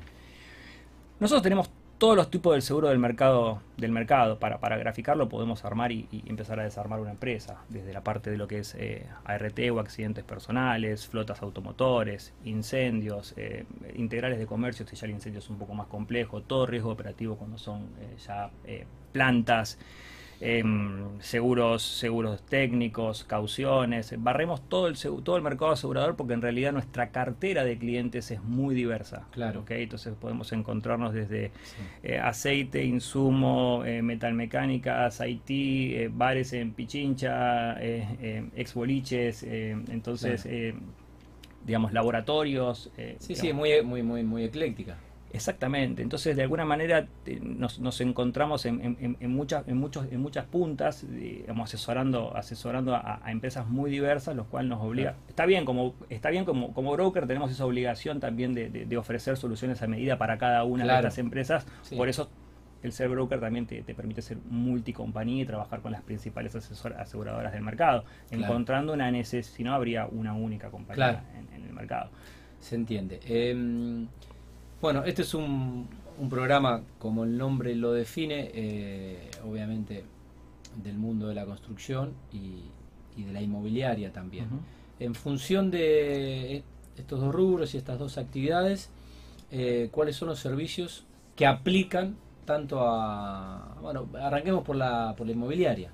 Nosotros 1.18 1.42
tenemos 1.42 1.70
todos 2.00 2.16
los 2.16 2.30
tipos 2.30 2.54
del 2.54 2.62
seguro 2.62 2.88
del 2.88 2.98
mercado. 2.98 3.60
Del 3.76 3.92
mercado. 3.92 4.38
Para, 4.38 4.58
para 4.58 4.76
graficarlo 4.78 5.28
podemos 5.28 5.64
armar 5.64 5.92
y, 5.92 6.08
empezar 6.26 6.58
a 6.58 6.64
desarmar 6.64 6.98
una 6.98 7.10
empresa, 7.10 7.62
desde 7.68 7.92
la 7.92 8.02
parte 8.02 8.30
de 8.30 8.38
lo 8.38 8.48
que 8.48 8.58
es 8.58 8.74
eh, 8.74 9.06
ART 9.24 9.58
o 9.70 9.78
accidentes 9.78 10.24
personales, 10.24 11.06
flotas 11.06 11.42
automotores, 11.42 12.32
incendios, 12.44 13.34
eh, 13.36 13.66
integrales 13.94 14.38
de 14.38 14.46
comercio, 14.46 14.86
si 14.86 14.96
ya 14.96 15.06
el 15.06 15.12
incendio 15.12 15.40
es 15.40 15.50
un 15.50 15.58
poco 15.58 15.74
más 15.74 15.86
complejo, 15.88 16.40
todo 16.40 16.66
riesgo 16.66 16.90
operativo 16.90 17.36
cuando 17.36 17.58
son 17.58 17.82
eh, 18.00 18.16
ya 18.26 18.50
eh, 18.64 18.86
plantas. 19.12 19.78
Em, 20.40 21.18
seguros, 21.20 21.82
seguros 21.82 22.42
técnicos, 22.46 23.24
cauciones, 23.24 24.14
barremos 24.18 24.66
todo 24.68 24.86
el, 24.88 24.96
todo 25.22 25.36
el 25.36 25.42
mercado 25.42 25.72
asegurador 25.72 26.16
porque 26.16 26.32
en 26.34 26.42
realidad 26.42 26.72
nuestra 26.72 27.10
cartera 27.10 27.64
de 27.64 27.76
clientes 27.78 28.30
es 28.30 28.42
muy 28.42 28.74
diversa. 28.74 29.26
Claro. 29.32 29.64
Entonces 29.68 30.14
podemos 30.20 30.52
encontrarnos 30.52 31.12
desde 31.12 31.50
Sí. 31.62 31.76
eh, 32.02 32.18
aceite, 32.18 32.84
insumo, 32.84 33.84
eh, 33.84 34.02
metalmecánicas, 34.02 35.20
IT, 35.20 35.50
eh, 35.50 36.10
bares 36.12 36.52
en 36.52 36.72
Pichincha, 36.72 37.80
eh, 37.82 38.06
eh, 38.20 38.44
ex 38.56 38.74
boliches, 38.74 39.42
eh, 39.42 39.76
entonces, 39.90 40.42
Claro. 40.42 40.56
eh, 40.56 40.74
digamos, 41.66 41.92
laboratorios. 41.92 42.90
Sí, 43.18 43.34
sí, 43.34 43.52
muy, 43.52 43.82
muy, 43.82 44.02
muy, 44.02 44.22
muy 44.22 44.44
ecléctica. 44.44 44.96
Exactamente, 45.32 46.02
entonces 46.02 46.34
de 46.36 46.42
alguna 46.42 46.64
manera 46.64 47.06
nos, 47.40 47.78
nos 47.78 48.00
encontramos 48.00 48.66
en, 48.66 48.80
en- 48.84 48.96
en- 49.00 49.16
en 49.20 49.30
muchas, 49.30 49.66
en, 49.68 49.76
muchos, 49.76 50.06
en 50.10 50.20
muchas 50.20 50.44
puntas, 50.46 51.06
digamos, 51.08 51.68
asesorando, 51.70 52.36
asesorando 52.36 52.96
a, 52.96 53.20
a 53.24 53.30
empresas 53.30 53.68
muy 53.68 53.90
diversas, 53.90 54.34
lo 54.34 54.46
cual 54.46 54.68
nos 54.68 54.80
obliga. 54.82 55.12
Claro. 55.12 55.24
Está 55.28 55.46
bien, 55.46 55.64
como, 55.64 55.94
está 56.08 56.30
bien 56.30 56.44
como, 56.44 56.72
como 56.74 56.90
broker 56.92 57.26
tenemos 57.28 57.50
esa 57.50 57.64
obligación 57.64 58.18
también 58.18 58.54
de, 58.54 58.70
de- 58.70 58.86
de 58.86 58.96
ofrecer 58.96 59.36
soluciones 59.36 59.80
a 59.82 59.86
medida 59.86 60.18
para 60.18 60.36
cada 60.36 60.64
una 60.64 60.82
Claro. 60.82 61.02
de 61.02 61.08
estas 61.08 61.18
empresas, 61.18 61.66
Sí. 61.82 61.94
por 61.96 62.08
eso 62.08 62.28
el 62.82 62.92
ser 62.92 63.08
broker 63.10 63.38
también 63.40 63.66
te, 63.66 63.82
te 63.82 63.94
permite 63.94 64.22
ser 64.22 64.38
multicompañía 64.48 65.42
y 65.42 65.46
trabajar 65.46 65.80
con 65.80 65.92
las 65.92 66.02
principales 66.02 66.56
asesor- 66.56 66.96
aseguradoras 66.98 67.52
del 67.52 67.62
mercado, 67.62 68.04
Claro. 68.30 68.44
encontrando 68.44 68.92
una 68.94 69.10
necesidad, 69.12 69.54
si 69.56 69.62
no 69.62 69.74
habría 69.74 70.06
una 70.06 70.34
única 70.34 70.70
compañía 70.70 71.22
en 71.54 71.62
el 71.62 71.72
mercado. 71.72 72.10
Se 72.58 72.74
entiende. 72.74 73.20
Eh, 73.24 74.06
bueno, 74.80 75.04
este 75.04 75.22
es 75.22 75.34
un, 75.34 75.88
un 76.18 76.28
programa, 76.28 76.82
como 76.98 77.24
el 77.24 77.36
nombre 77.36 77.74
lo 77.74 77.92
define, 77.92 78.50
eh, 78.54 79.30
obviamente 79.48 80.04
del 80.82 80.96
mundo 80.96 81.28
de 81.28 81.34
la 81.34 81.44
construcción 81.44 82.12
y, 82.32 82.62
y 83.16 83.24
de 83.24 83.32
la 83.32 83.42
inmobiliaria 83.42 84.12
también. 84.12 84.46
En 84.98 85.14
función 85.14 85.70
de 85.70 86.62
estos 86.96 87.20
dos 87.20 87.34
rubros 87.34 87.74
y 87.74 87.78
estas 87.78 87.98
dos 87.98 88.18
actividades, 88.18 88.90
eh, 89.50 89.88
¿cuáles 89.90 90.16
son 90.16 90.28
los 90.28 90.38
servicios 90.38 91.04
que 91.36 91.46
aplican 91.46 92.16
tanto 92.44 92.80
a... 92.80 93.76
Bueno, 93.80 94.08
arranquemos 94.20 94.64
por 94.64 94.76
la, 94.76 95.14
por 95.16 95.26
la 95.26 95.32
inmobiliaria. 95.32 95.90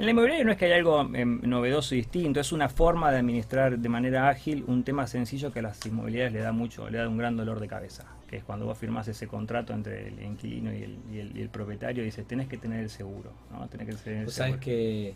En 0.00 0.06
la 0.06 0.12
inmobiliaria 0.12 0.44
no 0.46 0.52
es 0.52 0.56
que 0.56 0.64
haya 0.64 0.76
algo 0.76 1.02
em, 1.12 1.42
novedoso 1.42 1.94
y 1.94 1.98
distinto, 1.98 2.40
es 2.40 2.52
una 2.52 2.70
forma 2.70 3.10
de 3.10 3.18
administrar 3.18 3.78
de 3.78 3.88
manera 3.90 4.30
ágil 4.30 4.64
un 4.66 4.82
tema 4.82 5.06
sencillo 5.06 5.52
que 5.52 5.58
a 5.58 5.62
las 5.62 5.84
inmobiliarias 5.84 6.32
le 6.32 6.40
da 6.40 6.52
mucho, 6.52 6.88
le 6.88 6.96
da 6.96 7.06
un 7.06 7.18
gran 7.18 7.36
dolor 7.36 7.60
de 7.60 7.68
cabeza, 7.68 8.06
que 8.26 8.38
es 8.38 8.44
cuando 8.44 8.64
vos 8.64 8.78
firmás 8.78 9.08
ese 9.08 9.26
contrato 9.26 9.74
entre 9.74 10.08
el 10.08 10.22
inquilino 10.22 10.72
y 10.72 10.84
el, 10.84 11.32
y 11.36 11.42
el, 11.42 11.50
propietario, 11.50 12.02
dice, 12.02 12.22
tenés 12.22 12.48
que 12.48 12.56
tener 12.56 12.80
el 12.80 12.88
seguro, 12.88 13.30
¿no? 13.52 13.68
Tenés 13.68 13.88
que 13.88 13.94
tener 13.96 14.22
el 14.22 14.30
sabes 14.30 14.56
que 14.56 15.12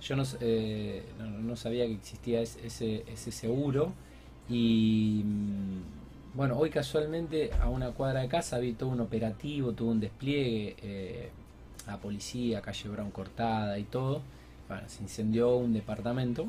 yo 0.00 0.14
eh, 0.40 1.02
no, 1.18 1.26
no, 1.26 1.56
sabía 1.56 1.84
que 1.86 1.94
existía 1.94 2.40
ese, 2.40 3.02
ese 3.12 3.32
seguro 3.32 3.92
y 4.48 5.24
mm, 5.24 6.36
bueno, 6.36 6.56
hoy 6.56 6.70
casualmente 6.70 7.50
a 7.60 7.68
una 7.68 7.90
cuadra 7.90 8.20
de 8.20 8.28
casa 8.28 8.60
vi 8.60 8.74
todo 8.74 8.90
un 8.90 9.00
operativo, 9.00 9.72
todo 9.72 9.88
un 9.88 9.98
despliegue, 9.98 10.76
eh, 10.80 11.30
la 11.88 11.98
policía, 11.98 12.60
calle 12.60 12.88
Brown 12.88 13.10
cortada 13.10 13.78
y 13.78 13.84
todo. 13.84 14.22
Bueno, 14.68 14.82
se 14.86 15.02
incendió 15.02 15.56
un 15.56 15.72
departamento 15.72 16.48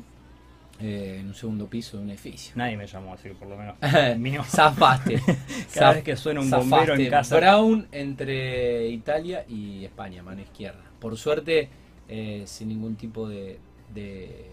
eh, 0.78 1.16
en 1.20 1.28
un 1.28 1.34
segundo 1.34 1.66
piso 1.66 1.96
de 1.96 2.04
un 2.04 2.10
edificio. 2.10 2.52
Nadie 2.56 2.76
me 2.76 2.86
llamó, 2.86 3.14
así 3.14 3.30
que 3.30 3.34
por 3.34 3.48
lo 3.48 3.56
menos. 3.56 3.76
Zafaste. 4.48 5.20
Cada 5.74 5.94
vez 5.94 6.04
que 6.04 6.16
suena 6.16 6.40
un 6.40 6.50
bombero 6.50 6.94
en 6.94 7.08
casa. 7.08 7.36
Brown 7.36 7.88
entre 7.90 8.88
Italia 8.88 9.44
y 9.48 9.84
España, 9.84 10.22
mano 10.22 10.42
izquierda. 10.42 10.82
Por 11.00 11.16
suerte, 11.16 11.70
eh, 12.08 12.42
sin 12.46 12.68
ningún 12.68 12.96
tipo 12.96 13.26
de, 13.26 13.58
de, 13.94 14.46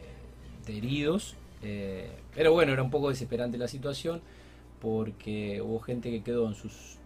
heridos. 0.67 1.35
Eh, 1.63 2.09
pero 2.33 2.53
bueno, 2.53 2.71
era 2.71 2.83
un 2.83 2.91
poco 2.91 3.09
desesperante 3.09 3.57
la 3.57 3.67
situación 3.67 4.21
porque 4.79 5.59
hubo 5.61 5.79
gente 5.79 6.11
que 6.11 6.21
quedó 6.21 6.47
en 6.47 6.53
sus 6.53 6.97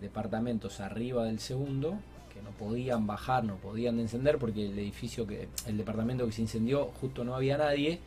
departamentos 0.00 0.80
arriba 0.80 1.24
del 1.24 1.38
segundo 1.38 1.98
que 2.36 2.42
no 2.42 2.50
podían 2.50 3.06
bajar, 3.06 3.44
no 3.44 3.56
podían 3.56 3.98
encender 3.98 4.36
porque 4.38 4.66
el 4.66 4.78
edificio 4.78 5.26
que 5.26 5.48
el 5.66 5.76
departamento 5.76 6.26
que 6.26 6.32
se 6.32 6.42
incendió 6.42 6.86
justo 7.00 7.24
no 7.24 7.34
había 7.34 7.56
nadie 7.56 7.98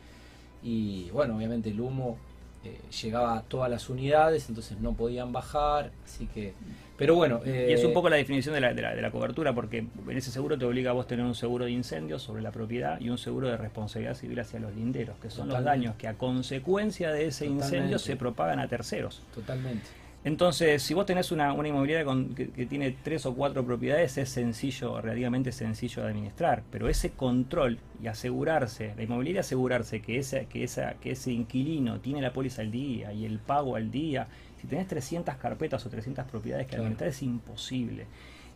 y 0.62 1.10
bueno, 1.10 1.36
obviamente 1.36 1.70
el 1.70 1.80
humo 1.80 2.16
eh, 2.64 2.78
llegaba 3.02 3.38
a 3.38 3.42
todas 3.42 3.70
las 3.70 3.88
unidades, 3.88 4.48
entonces 4.48 4.78
no 4.80 4.92
podían 4.92 5.32
bajar, 5.32 5.90
así 6.04 6.26
que... 6.26 6.52
Pero 6.96 7.14
bueno... 7.14 7.40
y 7.44 7.48
es 7.48 7.82
un 7.82 7.92
eh, 7.92 7.94
poco 7.94 8.10
la 8.10 8.16
definición 8.16 8.54
de 8.54 8.60
la, 8.60 8.74
de, 8.74 8.82
la, 8.82 8.94
de 8.94 9.00
la, 9.00 9.10
cobertura, 9.10 9.54
porque 9.54 9.78
en 9.78 10.16
ese 10.16 10.30
seguro 10.30 10.58
te 10.58 10.66
obliga 10.66 10.90
a 10.90 10.92
vos 10.92 11.06
tener 11.06 11.24
un 11.24 11.34
seguro 11.34 11.64
de 11.64 11.70
incendio 11.70 12.18
sobre 12.18 12.42
la 12.42 12.52
propiedad 12.52 13.00
y 13.00 13.08
un 13.08 13.16
seguro 13.16 13.48
de 13.48 13.56
responsabilidad 13.56 14.14
civil 14.14 14.38
hacia 14.38 14.60
los 14.60 14.74
linderos, 14.74 15.18
que 15.18 15.30
son 15.30 15.48
los 15.48 15.64
daños 15.64 15.96
que 15.96 16.06
a 16.06 16.14
consecuencia 16.14 17.10
de 17.10 17.26
ese 17.26 17.46
incendio 17.46 17.98
se 17.98 18.16
propagan 18.16 18.60
a 18.60 18.68
terceros. 18.68 19.22
Totalmente. 19.34 19.99
Entonces, 20.22 20.82
si 20.82 20.92
vos 20.92 21.06
tenés 21.06 21.32
una, 21.32 21.54
una 21.54 21.68
inmobiliaria 21.68 22.04
con, 22.04 22.34
que, 22.34 22.66
tiene 22.66 22.94
tres 23.02 23.24
o 23.24 23.34
cuatro 23.34 23.64
propiedades, 23.64 24.18
es 24.18 24.28
sencillo, 24.28 25.00
relativamente 25.00 25.50
sencillo 25.50 26.02
de 26.02 26.08
administrar. 26.08 26.62
Pero 26.70 26.90
ese 26.90 27.10
control 27.10 27.78
y 28.02 28.06
asegurarse, 28.06 28.92
la 28.96 29.02
inmobiliaria 29.02 29.40
asegurarse 29.40 30.02
que, 30.02 30.18
esa, 30.18 30.40
que, 30.44 30.62
esa, 30.62 30.94
que 30.94 31.12
ese 31.12 31.32
inquilino 31.32 32.00
tiene 32.00 32.20
la 32.20 32.34
póliza 32.34 32.60
al 32.60 32.70
día 32.70 33.14
y 33.14 33.24
el 33.24 33.38
pago 33.38 33.76
al 33.76 33.90
día, 33.90 34.28
si 34.60 34.66
tenés 34.66 34.88
300 34.88 35.36
carpetas 35.36 35.86
o 35.86 35.88
300 35.88 36.26
propiedades 36.26 36.66
que 36.66 36.76
administrar 36.76 37.08
es 37.08 37.22
imposible. 37.22 38.04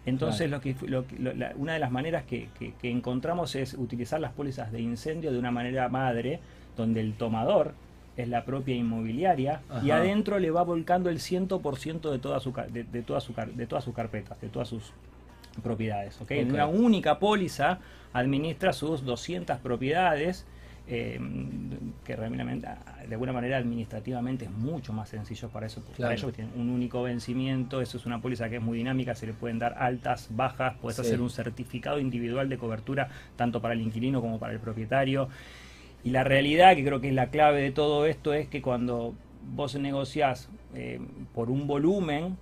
Entonces, 0.04 0.50
lo 0.50 0.60
que, 0.60 0.76
una 1.56 1.72
de 1.72 1.78
las 1.78 1.90
maneras 1.90 2.24
que, 2.24 2.50
que 2.58 2.90
encontramos 2.90 3.54
es 3.54 3.72
utilizar 3.72 4.20
las 4.20 4.32
pólizas 4.32 4.70
de 4.70 4.82
incendio 4.82 5.32
de 5.32 5.38
una 5.38 5.50
manera 5.50 5.88
madre, 5.88 6.40
donde 6.76 7.00
el 7.00 7.14
tomador 7.14 7.72
es 8.16 8.28
la 8.28 8.44
propia 8.44 8.74
inmobiliaria 8.74 9.62
y 9.82 9.90
adentro 9.90 10.38
le 10.38 10.50
va 10.50 10.62
volcando 10.62 11.10
el 11.10 11.18
100% 11.18 12.10
de, 12.10 12.18
toda 12.18 12.40
su, 12.40 12.52
de, 12.70 12.84
de, 12.84 13.02
toda 13.02 13.20
su, 13.20 13.34
de 13.54 13.66
todas 13.66 13.84
sus 13.84 13.94
carpetas, 13.94 14.40
de 14.40 14.48
todas 14.48 14.68
sus 14.68 14.92
propiedades. 15.62 16.20
¿okay? 16.20 16.40
En 16.40 16.52
una 16.52 16.66
única 16.66 17.18
póliza 17.18 17.78
administra 18.12 18.72
sus 18.72 19.04
200 19.04 19.58
propiedades, 19.58 20.46
eh, 20.86 21.18
que 22.04 22.14
realmente, 22.14 22.68
de 23.08 23.14
alguna 23.14 23.32
manera 23.32 23.56
administrativamente 23.56 24.44
es 24.44 24.50
mucho 24.50 24.92
más 24.92 25.08
sencillo 25.08 25.48
para 25.48 25.66
eso. 25.66 25.82
Para 25.98 26.14
ellos 26.14 26.32
tienen 26.32 26.52
un 26.56 26.70
único 26.70 27.02
vencimiento, 27.02 27.80
eso 27.80 27.96
es 27.96 28.06
una 28.06 28.20
póliza 28.20 28.48
que 28.48 28.56
es 28.56 28.62
muy 28.62 28.78
dinámica, 28.78 29.14
se 29.14 29.26
le 29.26 29.32
pueden 29.32 29.58
dar 29.58 29.76
altas, 29.78 30.28
bajas, 30.30 30.74
puedes 30.80 30.98
hacer 30.98 31.20
un 31.20 31.30
certificado 31.30 31.98
individual 31.98 32.48
de 32.48 32.58
cobertura 32.58 33.08
tanto 33.36 33.60
para 33.60 33.74
el 33.74 33.80
inquilino 33.80 34.20
como 34.20 34.38
para 34.38 34.52
el 34.52 34.60
propietario. 34.60 35.28
Y 36.04 36.10
la 36.10 36.22
realidad, 36.22 36.76
que 36.76 36.84
creo 36.84 37.00
que 37.00 37.08
es 37.08 37.14
la 37.14 37.30
clave 37.30 37.62
de 37.62 37.70
todo 37.72 38.04
esto, 38.04 38.34
es 38.34 38.46
que 38.46 38.60
cuando 38.60 39.14
vos 39.54 39.74
negociás 39.76 40.50
eh, 40.74 41.00
por 41.34 41.50
un 41.50 41.66
volumen, 41.66 42.36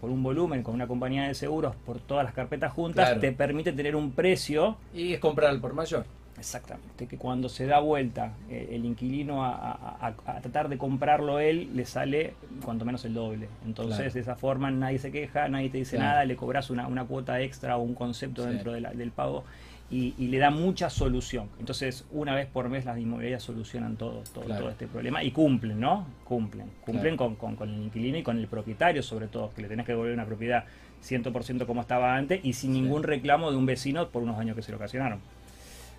por 0.00 0.10
un 0.10 0.22
volumen 0.22 0.62
con 0.62 0.74
una 0.74 0.86
compañía 0.86 1.26
de 1.26 1.34
seguros 1.34 1.74
por 1.84 1.98
todas 1.98 2.24
las 2.24 2.32
carpetas 2.32 2.72
juntas, 2.72 3.18
te 3.18 3.32
permite 3.32 3.72
tener 3.72 3.96
un 3.96 4.12
precio. 4.12 4.76
Y 4.94 5.14
es 5.14 5.20
comprar 5.20 5.60
por 5.60 5.74
mayor. 5.74 6.06
Exactamente, 6.38 7.08
que 7.08 7.16
cuando 7.16 7.48
se 7.48 7.66
da 7.66 7.80
vuelta 7.80 8.34
eh, 8.48 8.68
el 8.70 8.84
inquilino 8.84 9.44
a, 9.44 10.14
tratar 10.40 10.68
de 10.68 10.78
comprarlo 10.78 11.40
él, 11.40 11.70
le 11.74 11.84
sale 11.84 12.34
cuanto 12.64 12.84
menos 12.84 13.04
el 13.04 13.14
doble. 13.14 13.48
Entonces, 13.66 14.14
de 14.14 14.20
esa 14.20 14.36
forma 14.36 14.70
nadie 14.70 15.00
se 15.00 15.10
queja, 15.10 15.48
nadie 15.48 15.70
te 15.70 15.78
dice 15.78 15.98
nada, 15.98 16.24
le 16.24 16.36
cobras 16.36 16.70
una, 16.70 16.86
una, 16.86 17.04
cuota 17.06 17.40
extra 17.40 17.76
o 17.76 17.82
un 17.82 17.94
concepto 17.94 18.44
dentro 18.44 18.70
del 18.70 19.10
pago 19.10 19.42
y, 19.90 20.12
le 20.28 20.38
da 20.38 20.50
mucha 20.50 20.90
solución. 20.90 21.48
Entonces, 21.58 22.04
una 22.10 22.34
vez 22.34 22.46
por 22.46 22.68
mes 22.68 22.84
las 22.84 22.98
inmobiliarias 22.98 23.42
solucionan 23.42 23.96
todo, 23.96 24.22
todo, 24.34 24.68
este 24.68 24.86
problema 24.86 25.22
y 25.24 25.30
cumplen, 25.30 25.80
¿no? 25.80 26.06
Cumplen. 26.24 26.66
Cumplen 26.82 27.16
con, 27.16 27.36
con, 27.36 27.56
el 27.68 27.82
inquilino 27.84 28.18
y 28.18 28.22
con 28.22 28.38
el 28.38 28.46
propietario, 28.48 29.02
sobre 29.02 29.28
todo, 29.28 29.50
que 29.54 29.62
le 29.62 29.68
tenés 29.68 29.86
que 29.86 29.92
devolver 29.92 30.12
una 30.12 30.26
propiedad 30.26 30.64
100% 31.02 31.66
como 31.66 31.80
estaba 31.80 32.16
antes 32.16 32.40
y 32.42 32.52
sin 32.52 32.72
ningún 32.72 33.02
reclamo 33.02 33.50
de 33.50 33.56
un 33.56 33.66
vecino 33.66 34.08
por 34.08 34.22
unos 34.22 34.36
daños 34.36 34.56
que 34.56 34.62
se 34.62 34.72
le 34.72 34.76
ocasionaron. 34.76 35.20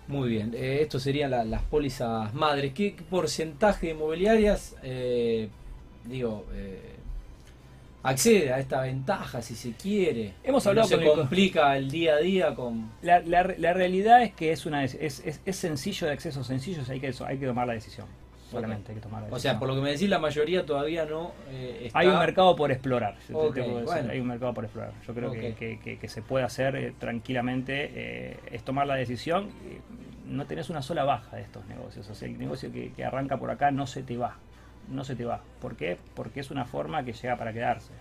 Muy 0.06 0.28
bien, 0.28 0.54
eh, 0.54 0.78
esto 0.82 0.98
serían 0.98 1.30
las 1.30 1.62
pólizas 1.62 2.32
madres. 2.34 2.72
¿Qué 2.72 2.96
porcentaje 3.08 3.88
de 3.88 3.92
inmobiliarias, 3.92 4.76
eh, 4.82 5.48
digo, 6.04 6.46
eh, 6.52 6.96
accede 8.02 8.52
a 8.52 8.58
esta 8.58 8.80
ventaja 8.82 9.42
si 9.42 9.54
se 9.54 9.72
quiere. 9.72 10.34
Hemos 10.42 10.66
hablado 10.66 10.88
no 10.88 10.96
se 10.98 11.04
complica 11.04 11.76
el 11.76 11.90
día 11.90 12.14
a 12.14 12.18
día 12.18 12.54
con 12.54 12.90
la, 13.02 13.20
la, 13.20 13.72
realidad 13.72 14.22
es 14.22 14.32
que 14.32 14.52
es 14.52 14.66
una 14.66 14.84
es, 14.84 14.94
es, 14.94 15.40
es 15.44 15.56
sencillo 15.56 16.06
de 16.06 16.12
acceso 16.12 16.42
sencillo, 16.44 16.82
hay 16.88 17.00
que 17.00 17.12
hay 17.26 17.38
que 17.38 17.46
tomar 17.46 17.66
la 17.66 17.74
decisión. 17.74 18.06
Solamente 18.50 18.90
hay 18.90 18.96
que 18.96 19.02
tomar 19.02 19.22
la 19.22 19.28
decisión. 19.28 19.36
O 19.36 19.40
sea, 19.40 19.58
por 19.60 19.68
lo 19.68 19.76
que 19.76 19.80
me 19.80 19.92
decís, 19.92 20.08
la 20.08 20.18
mayoría 20.18 20.66
todavía 20.66 21.04
no 21.04 21.32
eh, 21.50 21.82
está... 21.84 22.00
Hay 22.00 22.08
un 22.08 22.18
mercado 22.18 22.56
por 22.56 22.72
explorar. 22.72 23.16
Hay 24.10 24.18
un 24.18 24.26
mercado 24.26 24.52
por 24.54 24.64
explorar. 24.64 24.92
Yo 25.06 25.14
creo 25.14 25.30
que, 25.30 25.54
que, 25.54 25.98
que, 25.98 26.08
se 26.08 26.20
puede 26.20 26.44
hacer 26.44 26.74
eh, 26.74 26.92
tranquilamente. 26.98 27.92
Eh, 27.94 28.40
es 28.50 28.64
tomar 28.64 28.88
la 28.88 28.96
decisión. 28.96 29.50
no 30.26 30.46
tenés 30.46 30.68
una 30.68 30.82
sola 30.82 31.04
baja 31.04 31.36
de 31.36 31.42
estos 31.42 31.64
negocios. 31.66 32.10
O 32.10 32.14
sea, 32.16 32.26
el 32.26 32.38
negocio 32.38 32.72
que 32.72 33.04
arranca 33.04 33.36
por 33.36 33.52
acá 33.52 33.70
no 33.70 33.86
se 33.86 34.02
te 34.02 34.16
va 34.16 34.36
no 34.88 35.04
se 35.04 35.14
te 35.16 35.24
va. 35.24 35.42
¿Por 35.60 35.76
qué? 35.76 35.98
Porque 36.14 36.40
es 36.40 36.50
una 36.50 36.64
forma 36.64 37.04
que 37.04 37.12
llega 37.12 37.36
para 37.36 37.52
quedarse. 37.52 37.92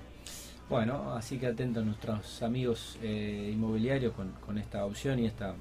Bueno, 0.69 1.13
así 1.13 1.39
que 1.39 1.47
atento 1.47 1.79
a 1.79 1.83
nuestros 1.83 2.43
amigos 2.43 2.99
eh, 3.01 3.49
inmobiliarios 3.51 4.13
con, 4.13 4.57
esta 4.59 4.85
opción 4.85 5.17
y 5.19 5.25
esta 5.25 5.55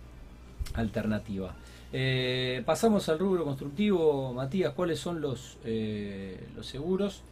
alternativa. 0.75 1.55
Eh, 1.91 2.63
pasamos 2.67 3.09
al 3.09 3.19
rubro 3.19 3.45
constructivo. 3.45 4.35
Matías, 4.35 4.75
¿cuáles 4.75 4.99
son 4.99 5.23
los, 5.23 5.57
eh, 5.65 6.49
los 6.55 6.67
seguros 6.67 7.23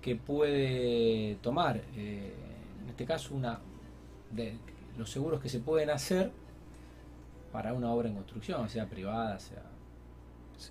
que 0.00 0.14
puede 0.14 1.36
tomar? 1.42 1.80
en 1.96 2.88
este 2.88 3.04
caso, 3.04 3.34
una 3.34 3.58
de 4.30 4.56
los 4.96 5.10
seguros 5.10 5.40
que 5.40 5.48
se 5.48 5.58
pueden 5.58 5.90
hacer 5.90 6.30
para 7.52 7.72
una 7.72 7.90
obra 7.90 8.08
en 8.08 8.14
construcción, 8.14 8.68
sea 8.68 8.86
privada, 8.86 9.40
sea 9.40 9.62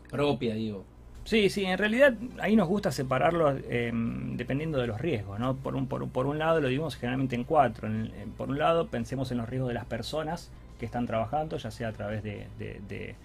propia, 0.09 0.55
digo. 0.55 0.85
Sí, 1.27 1.50
sí, 1.50 1.65
en 1.65 1.77
realidad 1.77 2.13
ahí 2.39 2.55
nos 2.55 2.69
gusta 2.69 2.89
separarlo 2.89 3.50
em, 3.69 4.38
dependiendo 4.38 4.77
de 4.77 4.88
los 4.88 5.01
riesgos, 5.01 5.38
¿no? 5.38 5.57
Por 5.57 5.75
un, 5.75 5.86
por, 5.86 6.25
un 6.25 6.39
lado 6.39 6.62
lo 6.62 6.69
dividimos 6.69 6.96
generalmente 6.96 7.36
en 7.36 7.43
cuatro. 7.43 7.89
por 8.38 8.50
un 8.50 8.57
lado 8.57 8.88
pensemos 8.88 9.29
en 9.31 9.39
los 9.39 9.50
riesgos 9.50 9.67
de 9.67 9.74
las 9.74 9.84
personas 9.84 10.50
que 10.79 10.86
están 10.86 11.05
trabajando, 11.05 11.57
ya 11.57 11.69
sea 11.69 11.89
a 11.89 11.91
través 11.91 12.24
de 12.24 13.15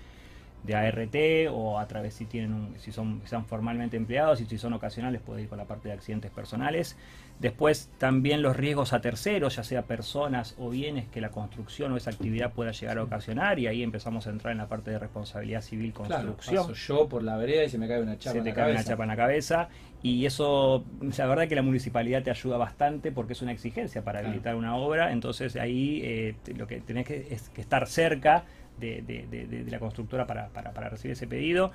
ART 0.70 1.16
o 1.50 1.78
a 1.78 1.86
través 1.88 2.14
si 2.14 2.24
tienen 2.24 2.74
si 2.78 2.92
son 2.92 3.20
están 3.24 3.44
formalmente 3.44 3.96
empleados 3.96 4.40
y 4.40 4.46
si 4.46 4.58
son 4.58 4.72
ocasionales 4.72 5.20
puede 5.20 5.42
ir 5.42 5.48
con 5.48 5.58
la 5.58 5.64
parte 5.64 5.88
de 5.88 5.94
accidentes 5.94 6.30
personales. 6.30 6.96
Después 7.40 7.90
también 7.98 8.40
los 8.40 8.56
riesgos 8.56 8.92
a 8.92 9.00
terceros 9.00 9.56
ya 9.56 9.64
sea 9.64 9.82
personas 9.82 10.54
o 10.58 10.70
bienes 10.70 11.08
que 11.08 11.20
la 11.20 11.30
construcción 11.30 11.92
o 11.92 11.96
esa 11.96 12.10
actividad 12.10 12.52
pueda 12.52 12.70
llegar 12.70 12.98
a 12.98 13.02
ocasionar 13.02 13.58
y 13.58 13.66
ahí 13.66 13.82
empezamos 13.82 14.26
a 14.28 14.30
entrar 14.30 14.52
en 14.52 14.58
la 14.58 14.68
parte 14.68 14.92
de 14.92 14.98
responsabilidad 14.98 15.62
civil 15.62 15.92
construcción. 15.92 16.66
claro, 16.66 16.74
yo 16.74 17.08
por 17.08 17.24
la 17.24 17.36
vereda 17.36 17.64
y 17.64 17.68
se 17.68 17.78
me 17.78 17.88
cae 17.88 18.00
una 18.00 18.16
chapa 18.16 18.38
se 18.38 18.42
te 18.42 18.52
cae 18.52 18.72
una 18.72 18.84
chapa 18.84 19.02
en 19.02 19.08
la 19.08 19.16
cabeza 19.16 19.68
y 20.02 20.24
eso 20.26 20.84
la 21.16 21.26
verdad 21.26 21.48
que 21.48 21.56
la 21.56 21.62
municipalidad 21.62 22.22
te 22.22 22.30
ayuda 22.30 22.56
bastante 22.58 23.10
porque 23.10 23.32
es 23.32 23.42
una 23.42 23.52
exigencia 23.52 24.02
para 24.02 24.20
habilitar 24.20 24.54
una 24.54 24.76
obra 24.76 25.12
entonces 25.12 25.56
ahí 25.56 26.00
eh, 26.04 26.34
lo 26.56 26.68
que 26.68 26.80
tenés 26.80 27.06
que 27.06 27.26
es 27.30 27.48
que 27.48 27.60
estar 27.60 27.88
cerca 27.88 28.44
de, 28.82 29.66
la 29.68 29.78
constructora 29.78 30.26
para, 30.26 30.88
recibir 30.90 31.12
ese 31.12 31.26
pedido. 31.26 31.72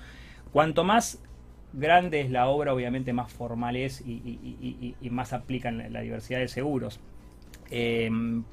Cuanto 0.52 0.84
más 0.84 1.22
grande 1.74 2.22
es 2.22 2.32
la 2.32 2.48
obra, 2.48 2.74
obviamente 2.74 3.14
más 3.14 3.32
formal 3.32 3.76
es 3.76 4.02
y, 4.02 4.96
más 5.10 5.34
aplican 5.34 5.92
la, 5.92 6.02
diversidad 6.02 6.40
de 6.40 6.48
seguros. 6.48 7.00
Em, 7.70 8.44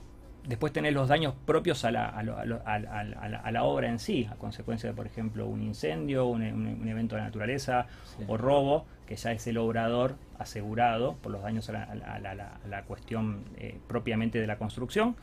Después 0.47 0.75
tenés 0.75 0.93
los 0.93 1.09
daños 1.09 1.35
propios 1.47 1.87
a 1.87 1.91
la, 1.91 2.07
a, 2.07 3.51
la, 3.51 3.65
obra 3.65 3.89
en 3.89 3.99
sí, 3.99 4.29
a 4.31 4.35
consecuencia 4.35 4.91
de, 4.91 4.95
por 4.95 5.07
ejemplo, 5.07 5.47
un 5.47 5.63
incendio, 5.63 6.27
un, 6.27 6.43
evento 6.87 7.15
de 7.15 7.23
la 7.23 7.29
naturaleza 7.29 7.87
o 8.29 8.37
robo, 8.37 8.85
que 9.07 9.17
ya 9.17 9.33
es 9.33 9.47
el 9.47 9.57
obrador 9.57 10.17
asegurado 10.39 11.17
por 11.17 11.33
los 11.33 11.41
daños 11.43 11.71
a 11.71 11.87
la, 11.87 12.83
cuestión 12.87 13.45
eh, 13.57 13.79
propiamente 13.89 14.39
de 14.39 14.47
la 14.47 14.59
construcción. 14.59 15.17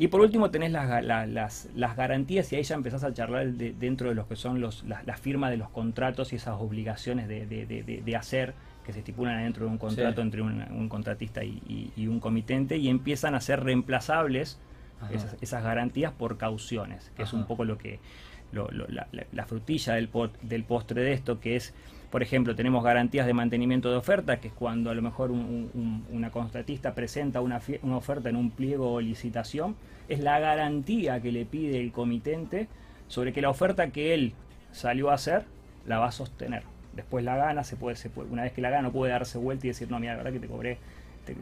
Y 0.00 0.08
por 0.08 0.22
último 0.22 0.50
tenés 0.50 0.72
las, 0.72 1.68
las, 1.74 1.94
garantías 1.94 2.50
y 2.54 2.56
ahí 2.56 2.62
ya 2.62 2.74
empezás 2.74 3.04
a 3.04 3.12
charlar 3.12 3.52
dentro 3.52 4.08
de 4.08 4.14
lo 4.14 4.26
que 4.26 4.34
son 4.34 4.58
los, 4.58 4.82
la, 4.84 5.16
firma 5.18 5.50
de 5.50 5.58
los 5.58 5.68
contratos 5.68 6.32
y 6.32 6.36
esas 6.36 6.58
obligaciones 6.58 7.28
de, 7.28 8.16
hacer 8.16 8.54
que 8.82 8.94
se 8.94 9.00
estipulan 9.00 9.44
dentro 9.44 9.66
de 9.66 9.72
un 9.72 9.76
contrato 9.76 10.22
entre 10.22 10.40
un, 10.40 10.88
contratista 10.88 11.44
y, 11.44 11.92
un 12.08 12.18
comitente 12.18 12.78
y 12.78 12.88
empiezan 12.88 13.34
a 13.34 13.42
ser 13.42 13.62
reemplazables 13.62 14.58
esas, 15.42 15.62
garantías 15.62 16.12
por 16.12 16.38
cauciones, 16.38 17.12
que 17.14 17.24
es 17.24 17.34
un 17.34 17.44
poco 17.44 17.66
lo 17.66 17.76
que 17.76 18.00
la, 18.52 19.46
frutilla 19.46 19.94
del, 19.94 20.10
del 20.42 20.64
postre 20.64 21.02
de 21.02 21.12
esto, 21.12 21.40
que 21.40 21.56
es 21.56 21.74
por 22.10 22.24
ejemplo, 22.24 22.56
tenemos 22.56 22.82
garantías 22.82 23.24
de 23.24 23.32
mantenimiento 23.32 23.90
de 23.90 23.96
oferta, 23.96 24.40
que 24.40 24.48
es 24.48 24.54
cuando 24.54 24.90
a 24.90 24.94
lo 24.94 25.02
mejor 25.02 25.30
una 25.30 26.30
contratista 26.30 26.92
presenta 26.92 27.40
una, 27.40 27.60
oferta 27.96 28.28
en 28.28 28.36
un 28.36 28.50
pliego 28.50 28.92
o 28.92 29.00
licitación, 29.00 29.76
es 30.08 30.18
la 30.18 30.40
garantía 30.40 31.22
que 31.22 31.30
le 31.30 31.46
pide 31.46 31.80
el 31.80 31.92
comitente 31.92 32.66
sobre 33.06 33.32
que 33.32 33.40
la 33.40 33.48
oferta 33.48 33.90
que 33.90 34.12
él 34.12 34.34
salió 34.72 35.10
a 35.10 35.14
hacer 35.14 35.44
la 35.86 36.00
va 36.00 36.08
a 36.08 36.12
sostener. 36.12 36.64
Después 36.96 37.24
la 37.24 37.36
gana, 37.36 37.62
se 37.62 37.76
puede, 37.76 37.96
una 38.28 38.42
vez 38.42 38.52
que 38.52 38.60
la 38.60 38.70
gana 38.70 38.82
no 38.82 38.92
puede 38.92 39.12
darse 39.12 39.38
vuelta 39.38 39.66
y 39.66 39.70
decir, 39.70 39.88
no, 39.88 40.00
mira, 40.00 40.14
la 40.14 40.18
verdad 40.18 40.32
que 40.32 40.40
te 40.40 40.48
cobré, 40.48 40.78
te, 41.24 41.36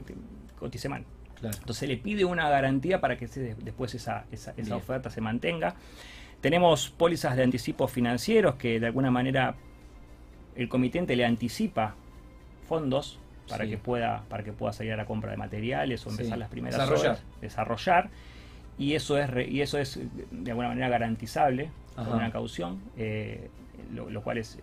cotice 0.58 0.90
mal. 0.90 1.04
Entonces 1.42 1.88
le 1.88 1.96
pide 1.96 2.26
una 2.26 2.50
garantía 2.50 3.00
para 3.00 3.16
que 3.16 3.26
después 3.26 3.94
esa, 3.94 4.26
esa, 4.32 4.52
esa 4.58 4.76
oferta 4.76 5.08
se 5.08 5.22
mantenga. 5.22 5.76
Tenemos 6.40 6.90
pólizas 6.90 7.36
de 7.36 7.42
anticipos 7.42 7.90
financieros 7.90 8.54
que 8.56 8.78
de 8.78 8.86
alguna 8.86 9.10
manera 9.10 9.56
el 10.54 10.68
comitente 10.68 11.16
le 11.16 11.24
anticipa 11.24 11.94
fondos 12.68 13.18
para 13.48 13.66
que 13.66 13.78
pueda 13.78 14.24
para 14.28 14.44
que 14.44 14.52
pueda 14.52 14.72
salir 14.72 14.92
a 14.92 14.96
la 14.96 15.06
compra 15.06 15.30
de 15.30 15.36
materiales 15.36 16.06
o 16.06 16.10
empezar 16.10 16.38
las 16.38 16.50
primeras 16.50 16.78
desarrollar. 16.78 17.18
desarrollar. 17.40 18.10
Y 18.78 18.94
eso 18.94 19.18
es 19.18 19.30
y 19.48 19.62
eso 19.62 19.78
es 19.78 19.98
de 20.30 20.50
alguna 20.50 20.68
manera 20.68 20.88
garantizable 20.88 21.70
con 21.96 22.12
una 22.12 22.30
caución 22.30 22.80
eh, 22.96 23.48
lo, 23.92 24.22
cual 24.22 24.38
es, 24.38 24.58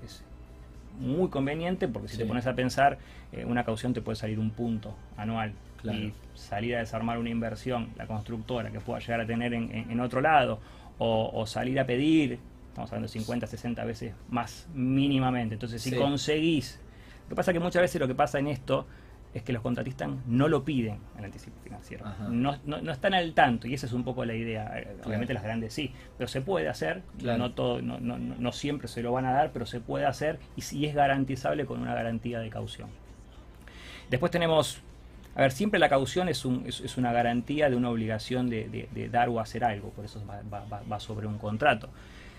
muy 0.99 1.29
conveniente 1.29 1.87
porque 1.87 2.07
si 2.07 2.17
te 2.17 2.25
pones 2.25 2.47
a 2.47 2.53
pensar 2.53 2.97
eh, 3.33 3.43
una 3.43 3.65
caución 3.65 3.93
te 3.93 4.01
puede 4.01 4.15
salir 4.15 4.39
un 4.39 4.51
punto 4.51 4.95
anual. 5.17 5.53
Y 5.83 6.13
salir 6.33 6.77
a 6.77 6.79
desarmar 6.79 7.19
una 7.19 7.29
inversión 7.29 7.89
la 7.95 8.07
constructora 8.07 8.71
que 8.71 8.79
pueda 8.79 8.99
llegar 8.99 9.21
a 9.21 9.27
tener 9.27 9.53
en, 9.53 9.99
otro 9.99 10.19
lado 10.19 10.59
o 10.97 11.45
salir 11.45 11.79
a 11.79 11.85
pedir 11.85 12.39
estamos 12.75 12.91
hablando 12.91 13.07
de 13.07 13.13
50, 13.13 13.47
60 13.47 13.85
veces 13.85 14.13
más 14.27 14.67
mínimamente. 14.73 15.55
Entonces, 15.55 15.81
si 15.81 15.95
conseguís, 15.95 16.77
lo 17.23 17.29
que 17.29 17.35
pasa 17.35 17.51
es 17.51 17.53
que 17.53 17.61
muchas 17.61 17.81
veces 17.81 18.01
lo 18.01 18.07
que 18.07 18.15
pasa 18.15 18.37
en 18.37 18.47
esto 18.47 18.85
es 19.33 19.43
que 19.43 19.53
los 19.53 19.61
contratistas 19.61 20.09
no 20.27 20.49
lo 20.49 20.65
piden 20.65 20.99
el 21.17 21.23
anticipo 21.23 21.57
financiero. 21.63 22.05
No, 22.29 22.57
no, 22.65 22.91
están 22.91 23.13
al 23.13 23.33
tanto, 23.33 23.67
y 23.67 23.73
esa 23.73 23.85
es 23.85 23.93
un 23.93 24.03
poco 24.03 24.25
la 24.25 24.33
idea. 24.33 24.77
Eh, 24.77 24.97
obviamente 25.05 25.33
las 25.33 25.43
grandes 25.43 25.73
sí, 25.73 25.93
pero 26.17 26.27
se 26.27 26.41
puede 26.41 26.67
hacer, 26.67 27.01
no, 27.21 27.53
todo, 27.53 27.81
no, 27.81 27.97
no, 27.97 28.17
no 28.17 28.51
siempre 28.51 28.89
se 28.89 29.01
lo 29.01 29.13
van 29.13 29.25
a 29.25 29.31
dar, 29.31 29.51
pero 29.53 29.65
se 29.65 29.79
puede 29.79 30.05
hacer 30.05 30.39
y 30.57 30.61
si 30.61 30.85
es 30.85 30.95
garantizable 30.95 31.65
con 31.65 31.81
una 31.81 31.93
garantía 31.93 32.39
de 32.39 32.49
caución. 32.49 32.89
Después 34.09 34.33
tenemos 34.33 34.81
a 35.35 35.41
ver, 35.41 35.51
siempre 35.51 35.79
la 35.79 35.89
caución 35.89 36.29
es, 36.29 36.45
un, 36.45 36.63
es, 36.65 36.97
una 36.97 37.11
garantía 37.11 37.69
de 37.69 37.75
una 37.75 37.89
obligación 37.89 38.49
de, 38.49 38.87
de, 38.91 39.09
dar 39.09 39.29
o 39.29 39.39
hacer 39.39 39.63
algo, 39.63 39.89
por 39.89 40.05
eso 40.05 40.23
va, 40.25 40.41
va, 40.51 40.81
va 40.89 40.99
sobre 40.99 41.27
un 41.27 41.37
contrato. 41.37 41.89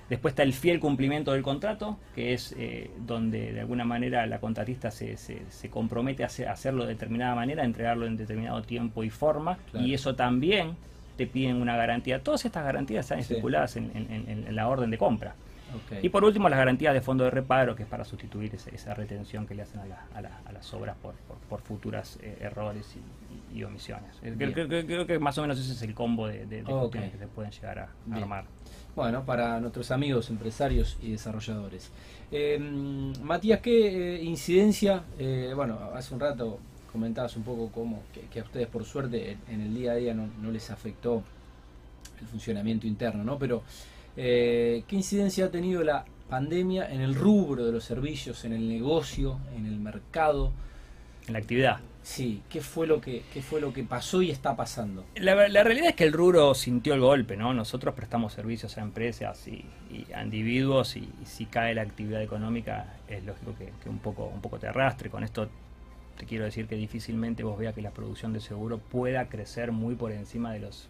Después 0.09 0.33
está 0.33 0.45
el 0.45 0.53
fiel 0.53 0.79
cumplimiento 0.79 1.33
del 1.33 1.43
contrato, 1.43 1.99
que 2.15 2.33
es 2.33 2.55
eh, 2.57 2.91
donde 3.07 3.53
de 3.53 3.61
alguna 3.61 3.85
manera 3.85 4.25
la 4.27 4.39
contratista 4.39 4.93
se, 4.93 5.17
se, 5.17 5.71
compromete 5.71 6.23
a, 6.23 6.27
hacerlo 6.27 6.85
de 6.85 6.93
determinada 6.93 7.35
manera, 7.35 7.65
a 7.65 7.67
entregarlo 7.67 8.07
en 8.07 8.17
determinado 8.17 8.63
tiempo 8.63 9.03
y 9.03 9.11
forma, 9.11 9.59
y 9.75 9.95
eso 9.95 10.15
también 10.15 10.77
te 11.17 11.27
piden 11.27 11.61
una 11.61 11.77
garantía. 11.77 12.23
Todas 12.23 12.45
estas 12.45 12.65
garantías 12.65 13.07
están 13.07 13.19
estipuladas 13.19 13.77
en, 13.77 14.47
la 14.55 14.69
orden 14.69 14.91
de 14.91 14.99
compra. 14.99 15.35
Y 16.03 16.09
por 16.09 16.25
último, 16.25 16.49
las 16.49 16.59
garantías 16.59 16.95
de 16.95 17.01
fondo 17.01 17.25
de 17.25 17.31
reparo, 17.31 17.75
que 17.77 17.83
es 17.83 17.89
para 17.89 18.05
sustituir 18.05 18.55
esa 18.55 18.95
retención 18.95 19.47
que 19.47 19.55
le 19.55 19.63
hacen 19.63 19.81
a, 19.81 20.53
las 20.53 20.75
obras 20.75 20.97
por, 21.03 21.15
por, 21.49 21.61
futuros 21.61 22.19
eh, 22.23 22.39
errores 22.41 22.97
y, 23.53 23.63
omisiones. 23.63 24.17
Creo, 24.21 25.07
que 25.07 25.19
más 25.19 25.39
o 25.39 25.43
menos 25.43 25.59
ese 25.59 25.73
es 25.73 25.83
el 25.83 25.95
combo 25.95 26.29
de, 26.29 26.47
de, 26.47 26.63
que 26.93 27.19
se 27.19 27.27
pueden 27.27 27.51
llegar 27.51 27.79
a 27.79 27.89
armar. 28.13 28.45
Bueno, 28.97 29.27
para 29.27 29.61
nuestros 29.61 29.91
amigos 29.91 30.31
empresarios 30.31 30.97
y 31.03 31.13
desarrolladores. 31.13 31.91
Eh, 32.33 32.59
Matías, 33.23 33.61
¿qué 33.61 34.17
eh, 34.17 34.25
incidencia? 34.25 35.05
Eh, 35.19 35.53
bueno, 35.55 35.79
hace 35.95 36.15
un 36.15 36.21
rato 36.21 36.59
comentabas 36.91 37.37
un 37.37 37.43
poco 37.43 37.71
cómo 37.71 38.03
que, 38.33 38.41
a 38.41 38.43
ustedes 38.43 38.67
por 38.69 38.85
suerte 38.87 39.37
en 39.51 39.61
el 39.61 39.75
día 39.75 39.93
a 39.93 39.95
día 39.97 40.15
no, 40.15 40.51
les 40.51 40.71
afectó 40.71 41.23
el 42.21 42.27
funcionamiento 42.27 42.87
interno, 42.87 43.23
¿no? 43.23 43.39
Pero 43.39 43.63
¿qué 44.17 44.85
incidencia 44.91 45.47
ha 45.47 45.51
tenido 45.51 45.85
la 45.85 46.05
pandemia 46.29 46.91
en 46.91 47.01
el 47.01 47.15
rubro 47.15 47.65
de 47.65 47.73
los 47.73 47.85
servicios, 47.85 48.45
en 48.45 48.53
el 48.53 48.69
negocio, 48.69 49.39
en 49.57 49.67
el 49.67 49.79
mercado? 49.79 50.53
En 51.27 51.35
la 51.35 51.39
actividad. 51.39 51.81
Sí, 52.07 52.41
¿qué 52.49 52.61
fue 52.61 52.87
lo 52.87 53.01
que, 53.01 53.25
qué 53.35 53.43
fue 53.43 53.61
lo 53.61 53.73
que 53.73 53.83
pasó 53.83 54.23
y 54.23 54.31
está 54.31 54.55
pasando? 54.55 55.05
La, 55.17 55.35
realidad 55.35 55.89
es 55.89 55.97
que 55.97 56.05
el 56.05 56.13
rubro 56.13 56.55
sintió 56.55 56.95
el 56.95 57.01
golpe, 57.01 57.37
¿no? 57.37 57.53
Nosotros 57.53 57.97
prestamos 57.97 58.33
servicios 58.33 58.79
a 58.79 58.83
empresas 58.83 59.49
y, 59.49 59.65
a 60.15 60.23
individuos 60.23 60.97
y, 60.97 61.11
si 61.25 61.47
cae 61.47 61.75
la 61.75 61.83
actividad 61.83 62.23
económica 62.23 62.95
es 63.09 63.25
lógico 63.25 63.57
que, 63.59 63.89
un, 63.89 63.99
poco, 63.99 64.27
un 64.27 64.41
poco 64.41 64.61
te 64.61 64.69
arrastre. 64.69 65.11
Con 65.11 65.25
esto 65.25 65.49
te 66.17 66.27
quiero 66.27 66.45
decir 66.45 66.69
que 66.69 66.77
difícilmente 66.77 67.43
vos 67.43 67.59
veas 67.59 67.75
que 67.75 67.83
la 67.83 67.91
producción 67.91 68.33
de 68.33 68.39
seguro 68.39 68.79
pueda 68.79 69.29
crecer 69.29 69.73
muy 69.73 69.97
por 69.97 70.13
encima 70.13 70.53
de 70.53 70.61
los 70.61 70.89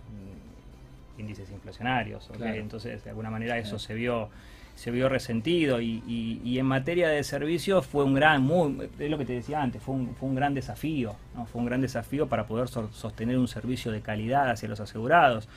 índices 1.19 1.51
inflacionarios. 1.51 2.31
Entonces, 2.41 3.05
de 3.05 3.11
alguna 3.11 3.31
manera 3.31 3.59
eso 3.59 3.79
se 3.79 3.95
vio 3.95 4.31
se 4.77 4.91
vio 4.91 5.09
resentido 5.09 5.81
y, 5.81 6.59
en 6.59 6.67
materia 6.67 7.09
de 7.09 7.25
servicios 7.25 7.87
fue 7.87 8.05
un 8.05 8.15
gran, 8.15 8.43
muy, 8.43 8.91
es 8.99 9.11
lo 9.11 9.17
que 9.19 9.25
te 9.25 9.33
decía 9.33 9.63
antes, 9.63 9.83
fue 9.83 9.95
un, 9.95 10.15
fue 10.15 10.29
un 10.29 10.35
gran 10.35 10.53
desafío, 10.53 11.17
¿no? 11.35 11.47
fue 11.47 11.61
un 11.61 11.67
gran 11.67 11.81
desafío 11.81 12.29
para 12.29 12.47
poder 12.47 12.69
sostener 12.69 13.39
un 13.39 13.49
servicio 13.49 13.91
de 13.91 14.03
calidad 14.03 14.51
hacia 14.51 14.69
los 14.69 14.79
asegurados, 14.79 15.49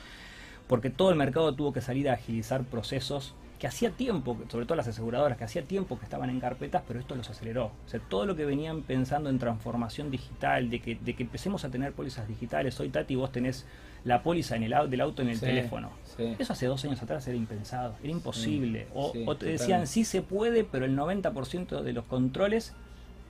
porque 0.66 0.88
todo 0.88 1.10
el 1.10 1.16
mercado 1.16 1.54
tuvo 1.54 1.72
que 1.72 1.82
salir 1.82 2.08
a 2.08 2.14
agilizar 2.14 2.64
procesos 2.64 3.34
que 3.60 3.66
hacía 3.66 3.90
tiempo, 3.90 4.38
sobre 4.48 4.64
todo 4.64 4.74
las 4.74 4.88
aseguradoras, 4.88 5.36
que 5.36 5.44
hacía 5.44 5.62
tiempo 5.62 5.98
que 5.98 6.04
estaban 6.04 6.30
en 6.30 6.40
carpetas, 6.40 6.82
pero 6.88 6.98
esto 6.98 7.14
los 7.14 7.28
aceleró. 7.28 7.66
O 7.66 7.88
sea, 7.88 8.00
todo 8.00 8.24
lo 8.24 8.34
que 8.34 8.46
venían 8.46 8.80
pensando 8.80 9.28
en 9.28 9.38
transformación 9.38 10.10
digital, 10.10 10.70
de 10.70 10.80
que, 10.80 10.94
de 10.94 11.14
que 11.14 11.24
empecemos 11.24 11.62
a 11.66 11.70
tener 11.70 11.92
pólizas 11.92 12.26
digitales, 12.26 12.80
hoy 12.80 12.88
Tati 12.88 13.14
vos 13.16 13.30
tenés 13.30 13.66
la 14.04 14.22
póliza 14.22 14.56
en 14.56 14.62
el, 14.62 14.74
del 14.88 15.02
auto 15.02 15.20
en 15.20 15.28
el 15.28 15.38
teléfono. 15.38 15.90
Eso 16.38 16.54
hace 16.54 16.66
dos 16.66 16.82
años 16.86 17.02
atrás 17.02 17.28
era 17.28 17.36
impensado, 17.36 17.96
era 18.02 18.10
imposible. 18.10 18.86
o, 18.94 19.36
te 19.36 19.44
decían 19.44 19.86
sí 19.86 20.06
se 20.06 20.22
puede, 20.22 20.64
pero 20.64 20.86
el 20.86 20.96
90% 20.96 21.82
de 21.82 21.92
los 21.92 22.06
controles 22.06 22.72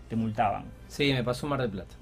te 0.08 0.14
multaban. 0.14 0.62
Sí, 0.86 1.12
me 1.12 1.24
pasó 1.24 1.48
Mar 1.48 1.60
del 1.60 1.70
Plata. 1.70 1.96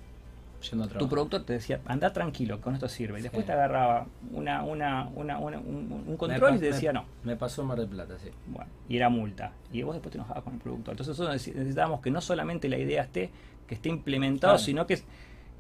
Tu 0.99 1.09
productor 1.09 1.44
te 1.44 1.55
decía, 1.55 1.81
anda 1.87 2.12
tranquilo, 2.12 2.61
con 2.61 2.75
esto 2.75 2.88
sirve. 2.88 3.21
Y 3.21 3.23
después 3.23 3.47
te 3.47 3.53
agarraba 3.53 4.07
una, 4.33 4.62
una, 4.62 5.09
una, 5.14 5.38
un, 5.38 6.16
control 6.16 6.57
y 6.57 6.59
te 6.59 6.66
decía 6.66 6.92
no. 6.92 7.05
Me 7.23 7.37
pasó 7.37 7.64
Mar 7.64 7.79
del 7.79 7.88
Plata, 7.88 8.18
sí. 8.18 8.31
Bueno, 8.47 8.71
y 8.88 8.97
era 8.97 9.09
multa. 9.09 9.53
Y 9.73 9.83
vos 9.83 9.94
después 9.94 10.12
te 10.12 10.18
enojabas 10.18 10.42
con 10.42 10.55
el 10.55 10.61
productor. 10.61 10.92
Entonces 10.92 11.18
nosotros 11.18 11.47
necesitábamos 11.47 12.01
que 12.01 12.11
no 12.11 12.21
solamente 12.21 12.68
la 12.68 12.79
idea 12.79 13.03
esté, 13.03 13.31
que 13.66 13.75
esté 13.75 13.88
implementado, 13.88 14.59
sino 14.59 14.87
que, 14.87 15.01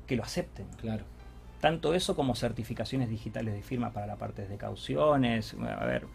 que 0.06 0.16
lo 0.16 0.22
acepten. 0.24 0.66
Claro 0.80 1.04
tanto 1.60 1.94
eso 1.94 2.14
como 2.14 2.34
certificaciones 2.34 3.10
digitales 3.10 3.54
de 3.54 3.62
firma 3.62 3.90
para 3.90 4.06
la 4.06 4.16
parte 4.16 4.46
de 4.46 4.56
cauciones. 4.56 5.54
A 5.60 5.84
ver, 5.84 6.06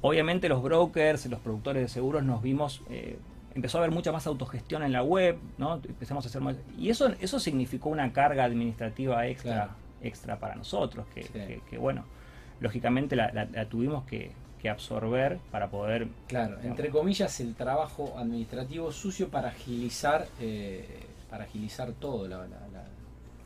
obviamente 0.00 0.48
los 0.48 0.62
brokers, 0.62 1.26
los 1.26 1.40
productores 1.40 1.82
de 1.82 1.88
seguros 1.88 2.22
nos 2.22 2.42
vimos, 2.42 2.82
eh, 2.90 3.18
empezó 3.58 3.78
a 3.78 3.80
haber 3.80 3.90
mucha 3.92 4.12
más 4.12 4.26
autogestión 4.28 4.84
en 4.84 4.92
la 4.92 5.02
web, 5.02 5.36
¿no? 5.58 5.74
Empezamos 5.74 6.24
a 6.24 6.28
hacer 6.28 6.40
más, 6.40 6.56
y 6.78 6.90
eso, 6.90 7.12
eso 7.20 7.40
significó 7.40 7.88
una 7.88 8.12
carga 8.12 8.44
administrativa 8.44 9.26
extra, 9.26 9.70
extra 10.00 10.38
para 10.38 10.54
nosotros, 10.54 11.06
que, 11.08 11.78
bueno, 11.78 12.04
lógicamente 12.60 13.16
la, 13.16 13.66
tuvimos 13.68 14.04
que, 14.04 14.32
absorber 14.68 15.38
para 15.50 15.70
poder... 15.70 16.08
Claro, 16.26 16.58
entre 16.62 16.90
comillas, 16.90 17.40
el 17.40 17.54
trabajo 17.54 18.14
administrativo 18.18 18.92
sucio 18.92 19.28
para 19.28 19.48
agilizar, 19.48 20.26
eh, 20.40 21.06
para 21.30 21.44
agilizar 21.44 21.92
todo, 21.92 22.28
la, 22.28 22.46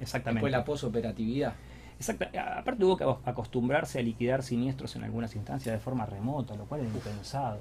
Exactamente. 0.01 0.39
Después 0.39 0.53
la 0.53 0.65
posoperatividad. 0.65 1.55
Exacto. 1.97 2.27
Aparte 2.37 2.85
hubo 2.85 2.97
que 2.97 3.05
acostumbrarse 3.31 4.01
a 4.01 4.03
liquidar 4.03 4.43
siniestros 4.43 4.97
en 4.97 5.05
algunas 5.05 5.37
instancias 5.37 5.73
de 5.73 5.79
forma 5.79 6.05
remota, 6.07 6.57
lo 6.57 6.65
cual 6.65 6.81
es 6.81 6.93
impensado. 6.93 7.61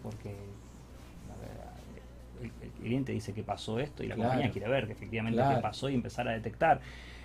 Porque 0.00 0.36
el, 2.42 2.70
cliente 2.80 3.12
dice 3.12 3.32
que 3.32 3.42
pasó 3.42 3.78
esto 3.78 4.02
y 4.02 4.08
la 4.08 4.16
compañía 4.16 4.50
quiere 4.50 4.68
ver 4.68 4.86
que 4.86 4.92
efectivamente 4.92 5.42
qué 5.42 5.60
pasó 5.60 5.88
y 5.88 5.94
empezar 5.94 6.28
a 6.28 6.32
detectar. 6.32 6.80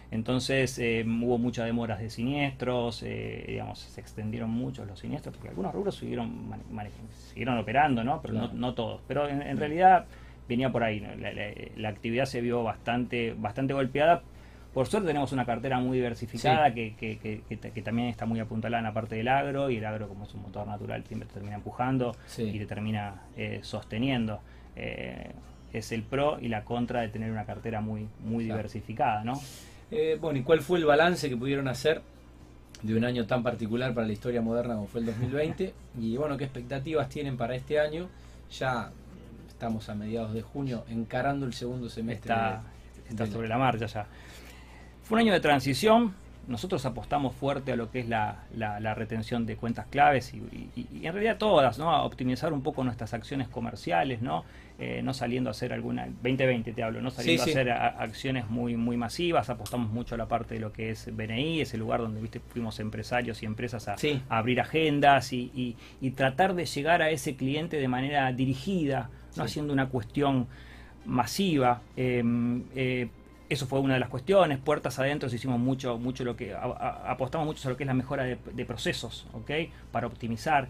Entonces 0.09 0.79
eh, 0.79 1.05
hubo 1.05 1.37
muchas 1.37 1.65
demoras 1.65 1.99
de 1.99 2.09
siniestros, 2.09 3.03
eh, 3.03 3.43
digamos, 3.47 3.79
se 3.79 3.99
extendieron 3.99 4.49
mucho 4.49 4.85
los 4.85 4.99
siniestros, 4.99 5.35
porque 5.35 5.49
algunos 5.49 5.73
rubros 5.73 5.95
siguieron, 5.95 6.49
siguieron 7.29 7.57
operando, 7.57 8.03
¿no? 8.03 8.21
Pero 8.21 8.33
no, 8.33 8.53
no, 8.53 8.73
todos. 8.73 9.01
Pero 9.07 9.27
en, 9.27 9.57
realidad 9.57 10.05
venía 10.47 10.71
por 10.71 10.83
ahí, 10.83 11.05
la, 11.75 11.89
actividad 11.89 12.25
se 12.25 12.39
vio 12.39 12.63
bastante, 12.63 13.35
bastante 13.37 13.73
golpeada. 13.73 14.23
Por 14.73 14.87
suerte 14.87 15.07
tenemos 15.07 15.31
una 15.33 15.45
cartera 15.45 15.79
muy 15.79 15.97
diversificada 15.97 16.73
que, 16.73 16.95
que, 16.95 17.81
también 17.81 18.07
está 18.09 18.25
muy 18.25 18.39
apuntalada 18.39 18.79
en 18.79 18.85
la 18.85 18.93
parte 18.93 19.15
del 19.15 19.27
agro 19.27 19.69
y 19.69 19.77
el 19.77 19.85
agro 19.85 20.07
como 20.07 20.25
es 20.25 20.33
un 20.35 20.43
motor 20.43 20.67
natural 20.67 21.03
siempre 21.05 21.27
te 21.27 21.33
termina 21.33 21.55
empujando 21.55 22.15
y 22.37 22.59
te 22.59 22.65
termina 22.65 23.23
eh, 23.35 23.59
sosteniendo. 23.63 24.39
Es 25.73 25.91
el 25.91 26.03
pro 26.03 26.39
y 26.39 26.47
la 26.47 26.63
contra 26.63 27.01
de 27.01 27.09
tener 27.09 27.31
una 27.31 27.45
cartera 27.45 27.81
muy, 27.81 28.07
muy 28.23 28.45
diversificada, 28.45 29.23
¿no? 29.23 29.39
Eh, 29.91 30.17
bueno, 30.19 30.39
¿y 30.39 30.43
cuál 30.43 30.61
fue 30.61 30.79
el 30.79 30.85
balance 30.85 31.29
que 31.29 31.37
pudieron 31.37 31.67
hacer 31.67 32.01
de 32.81 32.95
un 32.95 33.05
año 33.05 33.25
tan 33.25 33.41
particular 33.43 33.93
para 33.93 34.05
la 34.05 34.13
historia 34.13 34.41
moderna 34.41 34.75
como 34.75 34.87
fue 34.87 35.01
el 35.01 35.07
2020? 35.07 35.73
Y 35.99 36.15
bueno, 36.17 36.37
¿qué 36.37 36.43
expectativas 36.43 37.09
tienen 37.09 37.37
para 37.37 37.55
este 37.55 37.79
año? 37.79 38.07
Ya 38.51 38.91
estamos 39.47 39.89
a 39.89 39.95
mediados 39.95 40.33
de 40.33 40.43
junio 40.43 40.85
encarando 40.89 41.45
el 41.45 41.53
segundo 41.53 41.89
semestre. 41.89 42.33
Está, 43.09 43.25
sobre 43.25 43.47
la 43.47 43.57
marcha 43.57 43.85
ya. 43.87 44.05
Fue 45.03 45.15
un 45.15 45.21
año 45.21 45.33
de 45.33 45.39
transición, 45.39 46.13
nosotros 46.47 46.85
apostamos 46.85 47.33
fuerte 47.33 47.71
a 47.71 47.75
lo 47.75 47.89
que 47.89 48.01
es 48.01 48.09
la, 48.09 48.43
retención 48.95 49.45
de 49.45 49.55
cuentas 49.55 49.87
claves 49.87 50.33
y, 50.33 51.05
en 51.05 51.13
realidad 51.13 51.37
todas, 51.37 51.79
¿no? 51.79 51.89
A 51.89 52.03
optimizar 52.03 52.53
un 52.53 52.61
poco 52.61 52.83
nuestras 52.83 53.13
acciones 53.13 53.47
comerciales, 53.47 54.21
¿no? 54.21 54.43
Eh, 54.79 55.01
no 55.03 55.11
saliendo 55.11 55.49
a 55.49 55.51
hacer 55.51 55.73
alguna, 55.73 56.05
2020 56.05 56.71
te 56.71 56.83
hablo, 56.83 57.01
no 57.01 57.09
saliendo 57.09 57.41
a 57.41 57.45
hacer 57.47 57.71
acciones 57.71 58.47
muy, 58.47 58.77
muy 58.77 58.95
masivas, 58.95 59.49
apostamos 59.49 59.89
mucho 59.89 60.13
a 60.13 60.19
la 60.19 60.27
parte 60.27 60.53
de 60.53 60.59
lo 60.59 60.71
que 60.71 60.91
es 60.91 61.09
BNI, 61.15 61.61
ese 61.61 61.79
lugar 61.79 61.99
donde 62.01 62.21
viste 62.21 62.39
fuimos 62.39 62.79
empresarios 62.79 63.41
y 63.41 63.47
empresas 63.47 63.87
a, 63.87 63.95
abrir 64.29 64.61
agendas 64.61 65.33
y, 65.33 65.75
tratar 66.15 66.53
de 66.53 66.67
llegar 66.67 67.01
a 67.01 67.09
ese 67.09 67.35
cliente 67.35 67.77
de 67.77 67.87
manera 67.87 68.31
dirigida, 68.33 69.09
no 69.35 69.43
haciendo 69.43 69.73
una 69.73 69.89
cuestión 69.89 70.47
masiva. 71.05 71.81
Em, 71.95 72.63
eh, 72.75 73.07
eso 73.49 73.65
fue 73.65 73.79
una 73.79 73.95
de 73.95 73.99
las 73.99 74.09
cuestiones. 74.09 74.59
Puertas 74.59 74.99
adentro 74.99 75.27
hicimos 75.27 75.59
mucho, 75.59 75.97
mucho 75.97 76.23
lo 76.23 76.35
que 76.35 76.53
apostamos 76.53 77.47
mucho 77.47 77.67
a 77.67 77.71
lo 77.71 77.77
que 77.77 77.83
es 77.83 77.87
la 77.87 77.93
mejora 77.93 78.23
de, 78.23 78.65
procesos, 78.65 79.25
¿ok? 79.33 79.51
Para 79.91 80.05
optimizar, 80.05 80.67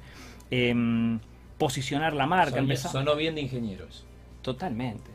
em, 0.52 1.20
posicionar 1.58 2.14
la 2.14 2.26
marca. 2.26 2.58
Son, 2.58 2.92
sonó 2.92 3.16
bien 3.16 3.36
de 3.36 3.42
ingenieros. 3.42 4.06
Totalmente, 4.42 5.12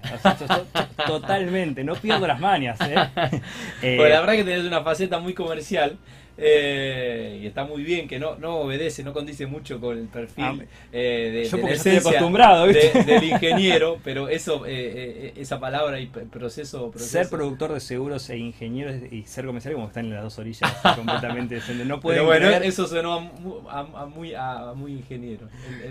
totalmente, 1.07 1.85
no 1.85 1.95
pierdo 1.95 2.27
las 2.27 2.39
mañas. 2.39 2.79
¿eh? 2.83 2.97
pues 3.81 4.11
la 4.11 4.21
verdad 4.21 4.35
que 4.35 4.45
tenés 4.45 4.67
una 4.67 4.83
faceta 4.83 5.21
muy 5.21 5.33
comercial 5.33 5.97
eh, 6.38 7.40
y 7.42 7.47
está 7.47 7.64
muy 7.64 7.83
bien 7.83 8.09
que 8.09 8.18
no, 8.18 8.37
no 8.37 8.57
obedece, 8.57 9.03
no 9.03 9.12
condice 9.12 9.47
mucho 9.47 9.81
con 9.81 9.99
el 9.99 10.07
perfil 10.07 10.45
ah, 10.45 10.57
eh, 10.92 11.31
de, 11.33 11.45
yo 11.45 11.68
estoy 11.68 11.97
acostumbrado 11.97 12.66
del 12.66 13.25
ingeniero, 13.25 13.99
pero 14.03 14.29
eso, 14.29 14.64
eh, 14.66 15.33
esa 15.37 15.61
palabra 15.61 16.01
y 16.01 16.07
proceso, 16.07 16.92
Ser 16.97 17.29
productor 17.29 17.73
de 17.73 17.81
seguros 17.81 18.29
e 18.31 18.38
ingeniero 18.38 18.92
y 19.11 19.25
ser 19.25 19.47
comercial 19.47 19.75
como 19.75 19.88
están 19.88 20.07
en 20.07 20.14
las 20.14 20.23
dos 20.23 20.38
orillas 20.38 20.73
completamente 20.97 21.61
No 21.85 22.01
pero 22.01 22.25
bueno, 22.25 22.49
eso 22.49 22.87
sonó 22.87 23.31
a, 23.68 24.07
muy, 24.07 24.35
a 24.35 24.73
muy 24.75 24.92
ingeniero. 24.92 25.49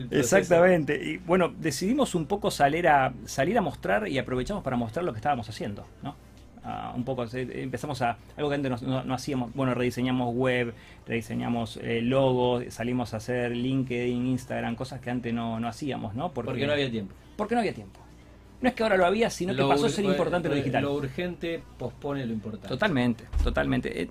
Exactamente. 0.09 1.01
Y 1.03 1.17
bueno, 1.17 1.53
decidimos 1.57 2.15
un 2.15 2.25
poco 2.25 2.51
salir 2.51 2.87
a, 2.87 3.13
salir 3.25 3.57
a 3.57 3.61
mostrar 3.61 4.07
y 4.07 4.17
aprovechamos 4.17 4.63
para 4.63 4.75
mostrar 4.75 5.05
lo 5.05 5.13
que 5.13 5.17
estábamos 5.17 5.47
haciendo, 5.49 5.85
¿no? 6.01 6.15
Un 6.95 7.03
poco, 7.03 7.25
empezamos 7.33 8.01
a 8.01 8.17
algo 8.37 8.49
que 8.49 8.55
antes 8.55 8.81
no, 8.81 9.13
hacíamos, 9.13 9.53
bueno, 9.53 9.73
rediseñamos 9.73 10.33
web, 10.35 10.73
rediseñamos 11.07 11.77
eh, 11.77 12.01
logos, 12.01 12.65
salimos 12.69 13.13
a 13.13 13.17
hacer 13.17 13.51
LinkedIn, 13.55 14.27
Instagram, 14.27 14.75
cosas 14.75 15.01
que 15.01 15.09
antes 15.09 15.33
no, 15.33 15.55
hacíamos, 15.67 16.13
¿no? 16.15 16.31
Porque, 16.31 16.65
no 16.65 16.73
había 16.73 16.91
tiempo. 16.91 17.15
Porque 17.35 17.55
no 17.55 17.61
había 17.61 17.73
tiempo. 17.73 17.99
No 18.61 18.69
es 18.69 18.75
que 18.75 18.83
ahora 18.83 18.95
lo 18.95 19.05
había, 19.05 19.31
sino 19.31 19.55
que 19.55 19.63
pasó 19.63 19.87
a 19.87 19.89
ser 19.89 20.05
importante 20.05 20.49
lo 20.49 20.55
digital. 20.55 20.83
Lo 20.83 20.93
urgente 20.93 21.63
pospone 21.79 22.25
lo 22.27 22.33
importante. 22.33 22.67
Totalmente, 22.67 23.23
totalmente. 23.43 24.03
Eh, 24.03 24.09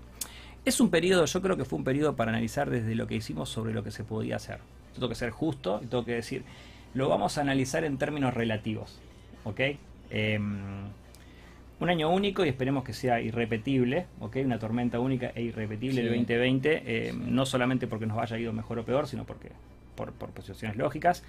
es 0.65 0.81
un 0.81 0.91
periodo, 0.91 1.25
yo 1.25 1.41
creo 1.41 1.57
que 1.57 1.65
fue 1.65 1.79
un 1.79 1.85
periodo 1.85 2.17
para 2.17 2.33
analizar 2.33 2.69
desde 2.69 2.95
lo 2.97 3.07
que 3.07 3.15
hicimos 3.15 3.49
sobre 3.49 3.73
lo 3.73 3.85
que 3.85 3.93
se 3.93 4.03
podía 4.03 4.37
hacer. 4.37 4.59
Tengo 4.93 5.09
que 5.09 5.15
ser 5.15 5.31
justo 5.31 5.81
y 5.83 5.87
tengo 5.87 6.05
que 6.05 6.15
decir, 6.15 6.43
lo 6.95 7.09
vamos 7.09 7.39
a 7.39 7.43
analizar 7.43 7.85
en 7.85 7.97
términos 7.97 8.35
relativos, 8.35 8.99
¿ok? 9.45 9.61
Em, 10.11 10.89
un 11.81 11.91
año 11.91 12.11
único 12.11 12.45
y 12.45 12.49
esperemos 12.49 12.85
que 12.85 12.93
sea 12.93 13.21
irrepetible, 13.21 14.07
¿ok? 14.21 14.37
Una 14.45 14.59
tormenta 14.59 15.01
única 15.01 15.33
e 15.35 15.43
irrepetible 15.43 16.03
el 16.03 16.09
2020, 16.09 16.83
eh, 16.85 17.13
no 17.13 17.47
solamente 17.47 17.87
porque 17.87 18.07
nos 18.07 18.19
haya 18.19 18.39
ido 18.39 18.53
mejor 18.53 18.79
o 18.79 18.85
peor, 18.85 19.07
sino 19.07 19.25
porque 19.25 19.51
por, 19.97 20.13
por 20.13 20.31
posiciones 20.31 20.77
lógicas. 20.77 21.25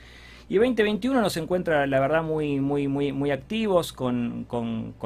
Y 0.51 0.55
2021 0.55 1.21
nos 1.21 1.37
encuentra, 1.37 1.87
la 1.87 2.01
verdad, 2.01 2.23
muy, 2.23 2.59
muy, 2.59 2.89
muy, 2.89 3.13
muy 3.13 3.31
activos, 3.31 3.93
con, 3.93 4.45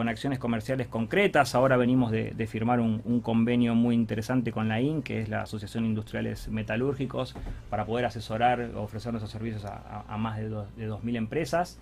acciones 0.07 0.39
comerciales 0.39 0.87
concretas. 0.87 1.53
Ahora 1.53 1.77
venimos 1.77 2.09
de, 2.09 2.47
firmar 2.47 2.79
un, 2.79 3.21
convenio 3.21 3.75
muy 3.75 3.93
interesante 3.93 4.51
con 4.51 4.67
la 4.67 4.81
IN, 4.81 5.03
que 5.03 5.21
es 5.21 5.29
la 5.29 5.43
Asociación 5.43 5.85
Industriales 5.85 6.47
Metalúrgicos, 6.47 7.35
para 7.69 7.85
poder 7.85 8.05
asesorar 8.05 8.71
o 8.75 8.81
ofrecer 8.81 9.11
nuestros 9.11 9.31
servicios 9.31 9.65
a, 9.65 10.17
más 10.17 10.37
de, 10.37 10.49
de 10.49 10.89
2.000 10.89 11.15
empresas. 11.15 11.79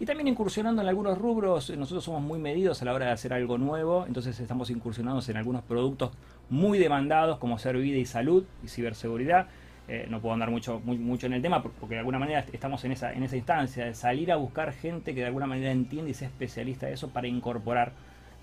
Y 0.00 0.06
también 0.06 0.28
incursionando 0.28 0.82
en 0.82 0.88
algunos 0.88 1.18
rubros, 1.18 1.70
nosotros 1.70 2.04
somos 2.04 2.22
muy 2.22 2.38
medidos 2.38 2.82
a 2.82 2.84
la 2.84 2.92
hora 2.92 3.06
de 3.06 3.12
hacer 3.12 3.32
algo 3.32 3.58
nuevo, 3.58 4.04
entonces 4.06 4.38
estamos 4.40 4.70
incursionando 4.70 5.22
en 5.26 5.36
algunos 5.36 5.62
productos 5.62 6.10
muy 6.50 6.78
demandados 6.78 7.38
como 7.38 7.58
ser 7.58 7.76
vida 7.76 7.98
y 7.98 8.04
salud 8.04 8.44
y 8.64 8.68
ciberseguridad. 8.68 9.46
Eh, 9.88 10.06
no 10.08 10.20
puedo 10.20 10.32
andar 10.32 10.50
mucho, 10.50 10.80
mucho 10.80 11.26
en 11.26 11.34
el 11.34 11.42
tema 11.42 11.62
porque 11.62 11.94
de 11.94 11.98
alguna 11.98 12.18
manera 12.18 12.44
estamos 12.52 12.84
en 12.84 12.92
esa, 12.92 13.12
en 13.12 13.24
esa 13.24 13.36
instancia 13.36 13.84
de 13.84 13.94
salir 13.94 14.30
a 14.32 14.36
buscar 14.36 14.72
gente 14.72 15.14
que 15.14 15.20
de 15.20 15.26
alguna 15.26 15.46
manera 15.46 15.72
entiende 15.72 16.12
y 16.12 16.14
sea 16.14 16.28
especialista 16.28 16.86
de 16.86 16.94
eso 16.94 17.10
para 17.10 17.26
incorporar 17.26 17.92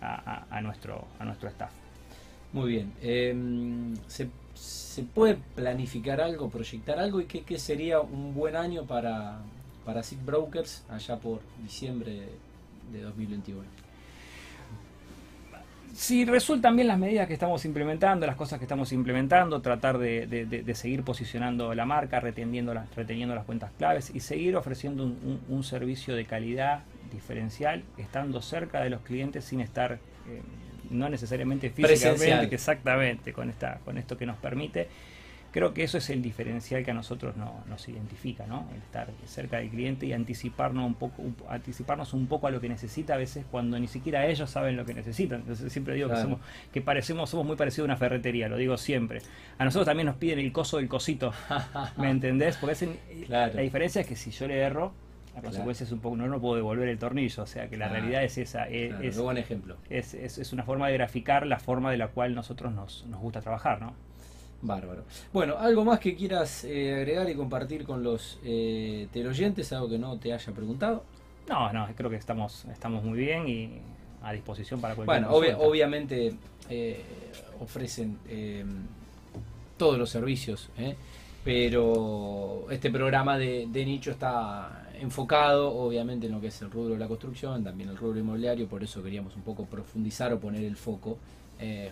a, 0.02 0.62
nuestro, 0.62 1.06
a 1.20 1.26
nuestro 1.26 1.50
staff. 1.50 1.72
Muy 2.54 2.72
bien. 2.72 2.94
Em, 3.02 3.96
¿se, 4.08 4.30
puede 5.14 5.38
planificar 5.56 6.22
algo, 6.22 6.50
proyectar 6.50 7.00
algo 7.00 7.22
y 7.22 7.26
qué 7.26 7.60
sería 7.60 8.00
un 8.02 8.34
buen 8.34 8.56
año 8.56 8.86
para, 8.86 9.40
para 9.90 10.04
SIG 10.04 10.24
Brokers 10.24 10.86
allá 10.88 11.18
por 11.18 11.40
diciembre 11.64 12.22
de 12.94 13.02
2021. 13.02 13.64
Si 15.96 16.26
resultan 16.26 16.76
bien 16.76 16.88
las 16.88 17.00
medidas 17.00 17.26
que 17.26 17.34
estamos 17.34 17.66
implementando, 17.66 18.28
las 18.28 18.36
cosas 18.36 18.60
que 18.60 18.66
estamos 18.66 18.92
implementando, 18.92 19.64
tratar 19.64 19.98
de, 19.98 20.64
seguir 20.76 21.02
posicionando 21.02 21.74
la 21.74 21.86
marca, 21.86 22.20
reteniendo 22.20 22.72
las, 22.72 22.96
reteniendo 22.96 23.34
las 23.34 23.46
cuentas 23.46 23.72
claves 23.80 24.12
y 24.14 24.20
seguir 24.20 24.56
ofreciendo 24.56 25.12
un, 25.50 25.64
servicio 25.64 26.16
de 26.16 26.26
calidad 26.26 26.84
diferencial, 27.12 27.82
estando 27.98 28.44
cerca 28.44 28.82
de 28.82 28.92
los 28.92 29.02
clientes 29.02 29.44
sin 29.44 29.60
estar, 29.60 29.94
eh, 29.94 29.98
no 30.92 31.10
necesariamente 31.10 31.72
físicamente, 31.72 32.54
exactamente, 32.54 33.34
con, 33.34 33.50
esta, 33.50 33.80
con 33.84 33.98
esto 33.98 34.20
que 34.20 34.28
nos 34.28 34.38
permite 34.38 34.88
Creo 35.52 35.74
que 35.74 35.84
eso 35.84 35.98
es 35.98 36.10
el 36.10 36.22
diferencial 36.22 36.84
que 36.84 36.92
a 36.92 36.94
nosotros 36.94 37.36
nos 37.36 37.90
identifica, 37.90 38.46
¿no? 38.46 38.68
El 38.72 38.82
estar 38.82 39.10
cerca 39.26 39.58
del 39.58 39.70
cliente 39.70 40.06
y 40.06 40.14
anticiparnos 40.14 40.86
un 40.86 40.94
poco, 40.94 41.24
anticiparnos 41.50 42.14
un 42.14 42.28
poco 42.28 42.48
a 42.48 42.52
lo 42.52 42.62
que 42.62 42.70
necesita 42.70 43.16
a 43.16 43.18
veces 43.18 43.46
cuando 43.50 43.80
ni 43.80 43.88
siquiera 43.88 44.26
ellos 44.28 44.50
saben 44.50 44.78
lo 44.78 44.86
que 44.86 44.94
necesitan. 44.94 45.42
Entonces 45.42 45.72
siempre 45.72 45.96
digo 45.96 46.10
que 46.10 46.18
somos, 46.18 46.40
que 46.72 46.82
parecemos, 46.82 47.30
somos 47.30 47.46
muy 47.46 47.56
parecidos 47.56 47.90
a 47.90 47.94
una 47.94 47.98
ferretería, 47.98 48.48
lo 48.48 48.58
digo 48.58 48.78
siempre. 48.78 49.22
A 49.58 49.66
nosotros 49.66 49.86
también 49.86 50.06
nos 50.06 50.18
piden 50.18 50.40
el 50.40 50.52
coso 50.52 50.78
del 50.78 50.88
cosito, 50.88 51.34
¿me 51.98 52.10
entendés? 52.12 52.58
Porque 52.58 52.98
la 53.28 53.50
diferencia 53.50 54.02
es 54.02 54.08
que 54.08 54.16
si 54.16 54.32
yo 54.32 54.48
le 54.48 54.60
erro, 54.60 54.94
la 55.36 55.42
consecuencia 55.42 55.84
es 55.84 55.92
un 55.92 56.00
poco, 56.00 56.16
no, 56.16 56.28
no 56.28 56.40
puedo 56.40 56.56
devolver 56.56 56.90
el 56.90 56.98
tornillo, 56.98 57.44
o 57.44 57.46
sea 57.46 57.70
que 57.70 57.78
la 57.78 57.86
ah. 57.86 57.90
realidad 57.90 58.24
es 58.24 58.38
esa. 58.38 58.68
Es, 58.68 59.18
buen 59.18 59.38
ejemplo. 59.38 59.78
Es, 59.90 60.14
es, 60.14 60.54
una 60.54 60.64
forma 60.64 60.88
de 60.88 60.94
graficar 60.94 61.46
la 61.46 61.60
forma 61.60 61.92
de 61.92 61.98
la 61.98 62.10
cual 62.10 62.36
nosotros 62.36 62.74
nos, 62.74 63.06
nos 63.08 63.20
gusta 63.22 63.42
trabajar, 63.42 63.82
¿no? 63.82 63.94
Bárbaro. 64.62 65.04
Bueno, 65.32 65.58
algo 65.58 65.86
más 65.86 66.00
que 66.00 66.16
quieras 66.16 66.64
eh, 66.66 66.96
agregar 66.96 67.30
y 67.30 67.36
compartir 67.36 67.86
con 67.86 68.04
los 68.04 68.40
eh, 68.44 69.08
teleoyentes, 69.12 69.72
algo 69.74 69.90
que 69.90 69.98
no 69.98 70.18
te 70.18 70.34
haya 70.34 70.54
preguntado. 70.54 71.04
No, 71.48 71.72
no, 71.74 71.88
creo 71.96 72.10
que 72.10 72.18
estamos, 72.18 72.66
estamos 72.66 73.04
muy 73.04 73.18
bien 73.20 73.48
y 73.48 73.82
a 74.22 74.34
disposición 74.34 74.82
para 74.82 74.96
cualquier 74.96 75.26
Bueno, 75.28 75.58
obviamente 75.60 76.34
eh, 76.70 77.04
ofrecen 77.60 78.20
eh, 78.28 78.66
todos 79.78 79.98
los 79.98 80.10
servicios, 80.10 80.70
pero 81.44 82.68
este 82.70 82.92
programa 82.92 83.38
de, 83.38 83.68
de, 83.72 83.86
nicho 83.86 84.12
está 84.12 84.90
enfocado 85.00 85.74
obviamente 85.74 86.28
en 86.28 86.34
lo 86.34 86.42
que 86.42 86.48
es 86.48 86.62
el 86.62 86.70
rubro 86.70 86.94
de 86.94 87.00
la 87.00 87.08
construcción, 87.08 87.64
también 87.64 87.90
el 87.90 87.98
rubro 87.98 88.20
inmobiliario, 88.20 88.68
por 88.68 88.84
eso 88.84 89.02
queríamos 89.02 89.36
un 89.38 89.42
poco 89.42 89.66
profundizar 89.66 90.34
o 90.34 90.40
poner 90.40 90.64
el 90.66 90.76
foco 90.76 91.18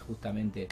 justamente 0.08 0.68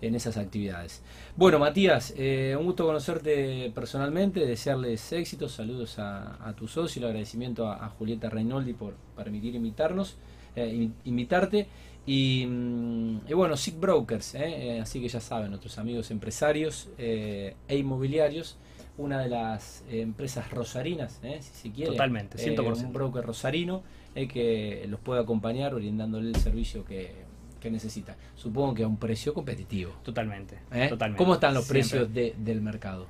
en 0.00 0.14
esas 0.14 0.36
actividades. 0.36 1.02
Bueno, 1.36 1.58
Matías, 1.58 2.14
eh, 2.16 2.56
un 2.58 2.66
gusto 2.66 2.86
conocerte 2.86 3.70
personalmente, 3.74 4.46
desearles 4.46 5.12
éxitos, 5.12 5.52
saludos 5.52 5.98
a, 5.98 6.54
tu 6.56 6.68
socio, 6.68 7.00
el 7.00 7.06
agradecimiento 7.08 7.68
a, 7.68 7.88
Julieta 7.90 8.30
Reinoldi 8.30 8.72
por 8.74 8.94
permitir 9.16 9.54
invitarnos, 9.54 10.16
eh, 10.56 10.90
invitarte. 11.04 11.66
Y, 12.06 12.46
mm, 12.46 13.20
y 13.28 13.34
bueno, 13.34 13.56
SIG 13.56 13.78
Brokers, 13.78 14.34
¿eh? 14.34 14.76
Eh, 14.76 14.80
así 14.80 15.00
que 15.00 15.08
ya 15.08 15.20
saben, 15.20 15.50
nuestros 15.50 15.76
amigos 15.78 16.10
empresarios 16.10 16.88
eh, 16.96 17.54
e 17.66 17.76
inmobiliarios, 17.76 18.56
una 18.98 19.20
de 19.20 19.28
las 19.28 19.84
eh, 19.88 20.00
empresas 20.00 20.50
rosarinas, 20.50 21.20
¿eh? 21.22 21.38
si 21.40 21.54
se 21.54 21.70
quiere. 21.70 21.92
Totalmente, 21.92 22.36
100%. 22.36 22.82
Eh, 22.82 22.84
un 22.84 22.92
broker 22.92 23.24
rosarino 23.24 23.82
eh, 24.14 24.26
que 24.28 24.84
los 24.88 25.00
puede 25.00 25.20
acompañar 25.20 25.74
brindándole 25.74 26.28
el 26.28 26.36
servicio 26.36 26.84
que, 26.84 27.27
que 27.60 27.70
necesita. 27.70 28.16
Supongo 28.36 28.74
que 28.74 28.82
a 28.84 28.86
un 28.88 28.96
precio 28.96 29.34
competitivo. 29.34 29.92
Totalmente, 30.02 30.58
¿eh? 30.72 30.88
totalmente. 30.88 31.18
¿Cómo 31.22 31.34
están 31.34 31.54
los 31.54 31.64
Siempre. 31.64 31.80
precios 31.82 32.14
de- 32.14 32.34
del 32.38 32.60
mercado? 32.60 33.06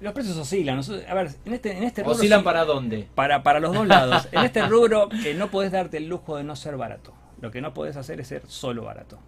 Los 0.00 0.12
precios 0.14 0.36
oscilan. 0.36 0.80
A 1.08 1.14
ver, 1.14 1.30
en 1.44 1.52
este, 1.54 1.76
en 1.76 1.84
este 1.84 2.02
rubro 2.02 2.16
¿Oscilan 2.16 2.40
sí- 2.40 2.44
para 2.44 2.64
dónde? 2.64 3.08
para, 3.14 3.42
para 3.42 3.60
los 3.60 3.72
dos 3.72 3.86
lados. 3.86 4.26
En 4.32 4.44
este 4.44 4.66
rubro 4.66 5.08
que 5.22 5.34
no 5.34 5.48
podés 5.50 5.70
darte 5.72 5.96
el 5.98 6.08
lujo 6.08 6.36
de 6.36 6.42
no 6.44 6.56
ser 6.56 6.76
barato. 6.76 7.12
Lo 7.40 7.50
que 7.50 7.60
no 7.60 7.72
podés 7.74 7.96
hacer 7.96 8.20
es 8.20 8.28
ser 8.28 8.42
solo 8.48 8.84
barato. 8.84 9.18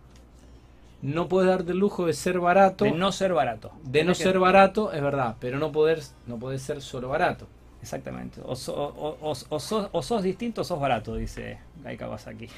No 1.03 1.29
puedes 1.29 1.51
darte 1.51 1.73
el 1.73 1.79
lujo 1.79 2.07
de 2.07 2.13
ser 2.15 2.41
barato. 2.41 2.85
De 2.87 2.93
no 2.93 3.13
ser 3.13 3.35
barato. 3.35 3.73
de 3.85 4.05
no 4.05 4.13
que- 4.13 4.23
ser 4.23 4.39
barato, 4.39 4.93
es 4.93 5.03
verdad, 5.03 5.37
pero 5.39 5.59
no 5.59 5.71
poder, 5.71 6.01
no 6.27 6.39
poder 6.39 6.59
ser 6.59 6.81
solo 6.81 7.09
barato. 7.09 7.47
Exactamente. 7.83 8.41
O, 8.45 8.57
so- 8.57 8.75
o- 8.75 9.19
o- 9.21 9.31
o 9.51 9.61
sos, 9.61 9.89
o 9.93 10.03
sos 10.03 10.23
distinto 10.23 10.63
o 10.63 10.65
sos 10.65 10.81
barato, 10.81 11.15
dice 11.17 11.59
Gai 11.83 11.97
Kawasaki. 11.99 12.49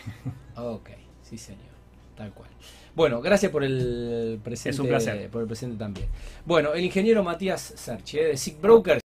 Ok, 0.54 0.90
sí 1.22 1.36
señor, 1.36 1.74
tal 2.16 2.32
cual. 2.32 2.48
Bueno, 2.94 3.20
gracias 3.20 3.52
por 3.52 3.62
el 3.62 4.40
presente. 4.42 4.70
Es 4.70 4.78
un 4.78 4.88
placer. 4.88 5.28
Por 5.28 5.42
el 5.42 5.46
presente 5.46 5.76
también. 5.76 6.08
Bueno, 6.44 6.72
el 6.72 6.84
ingeniero 6.84 7.22
Matías 7.22 7.74
Serchi, 7.76 8.18
eh, 8.18 8.24
de 8.28 8.36
SIG 8.36 8.58
Brokers. 8.58 9.05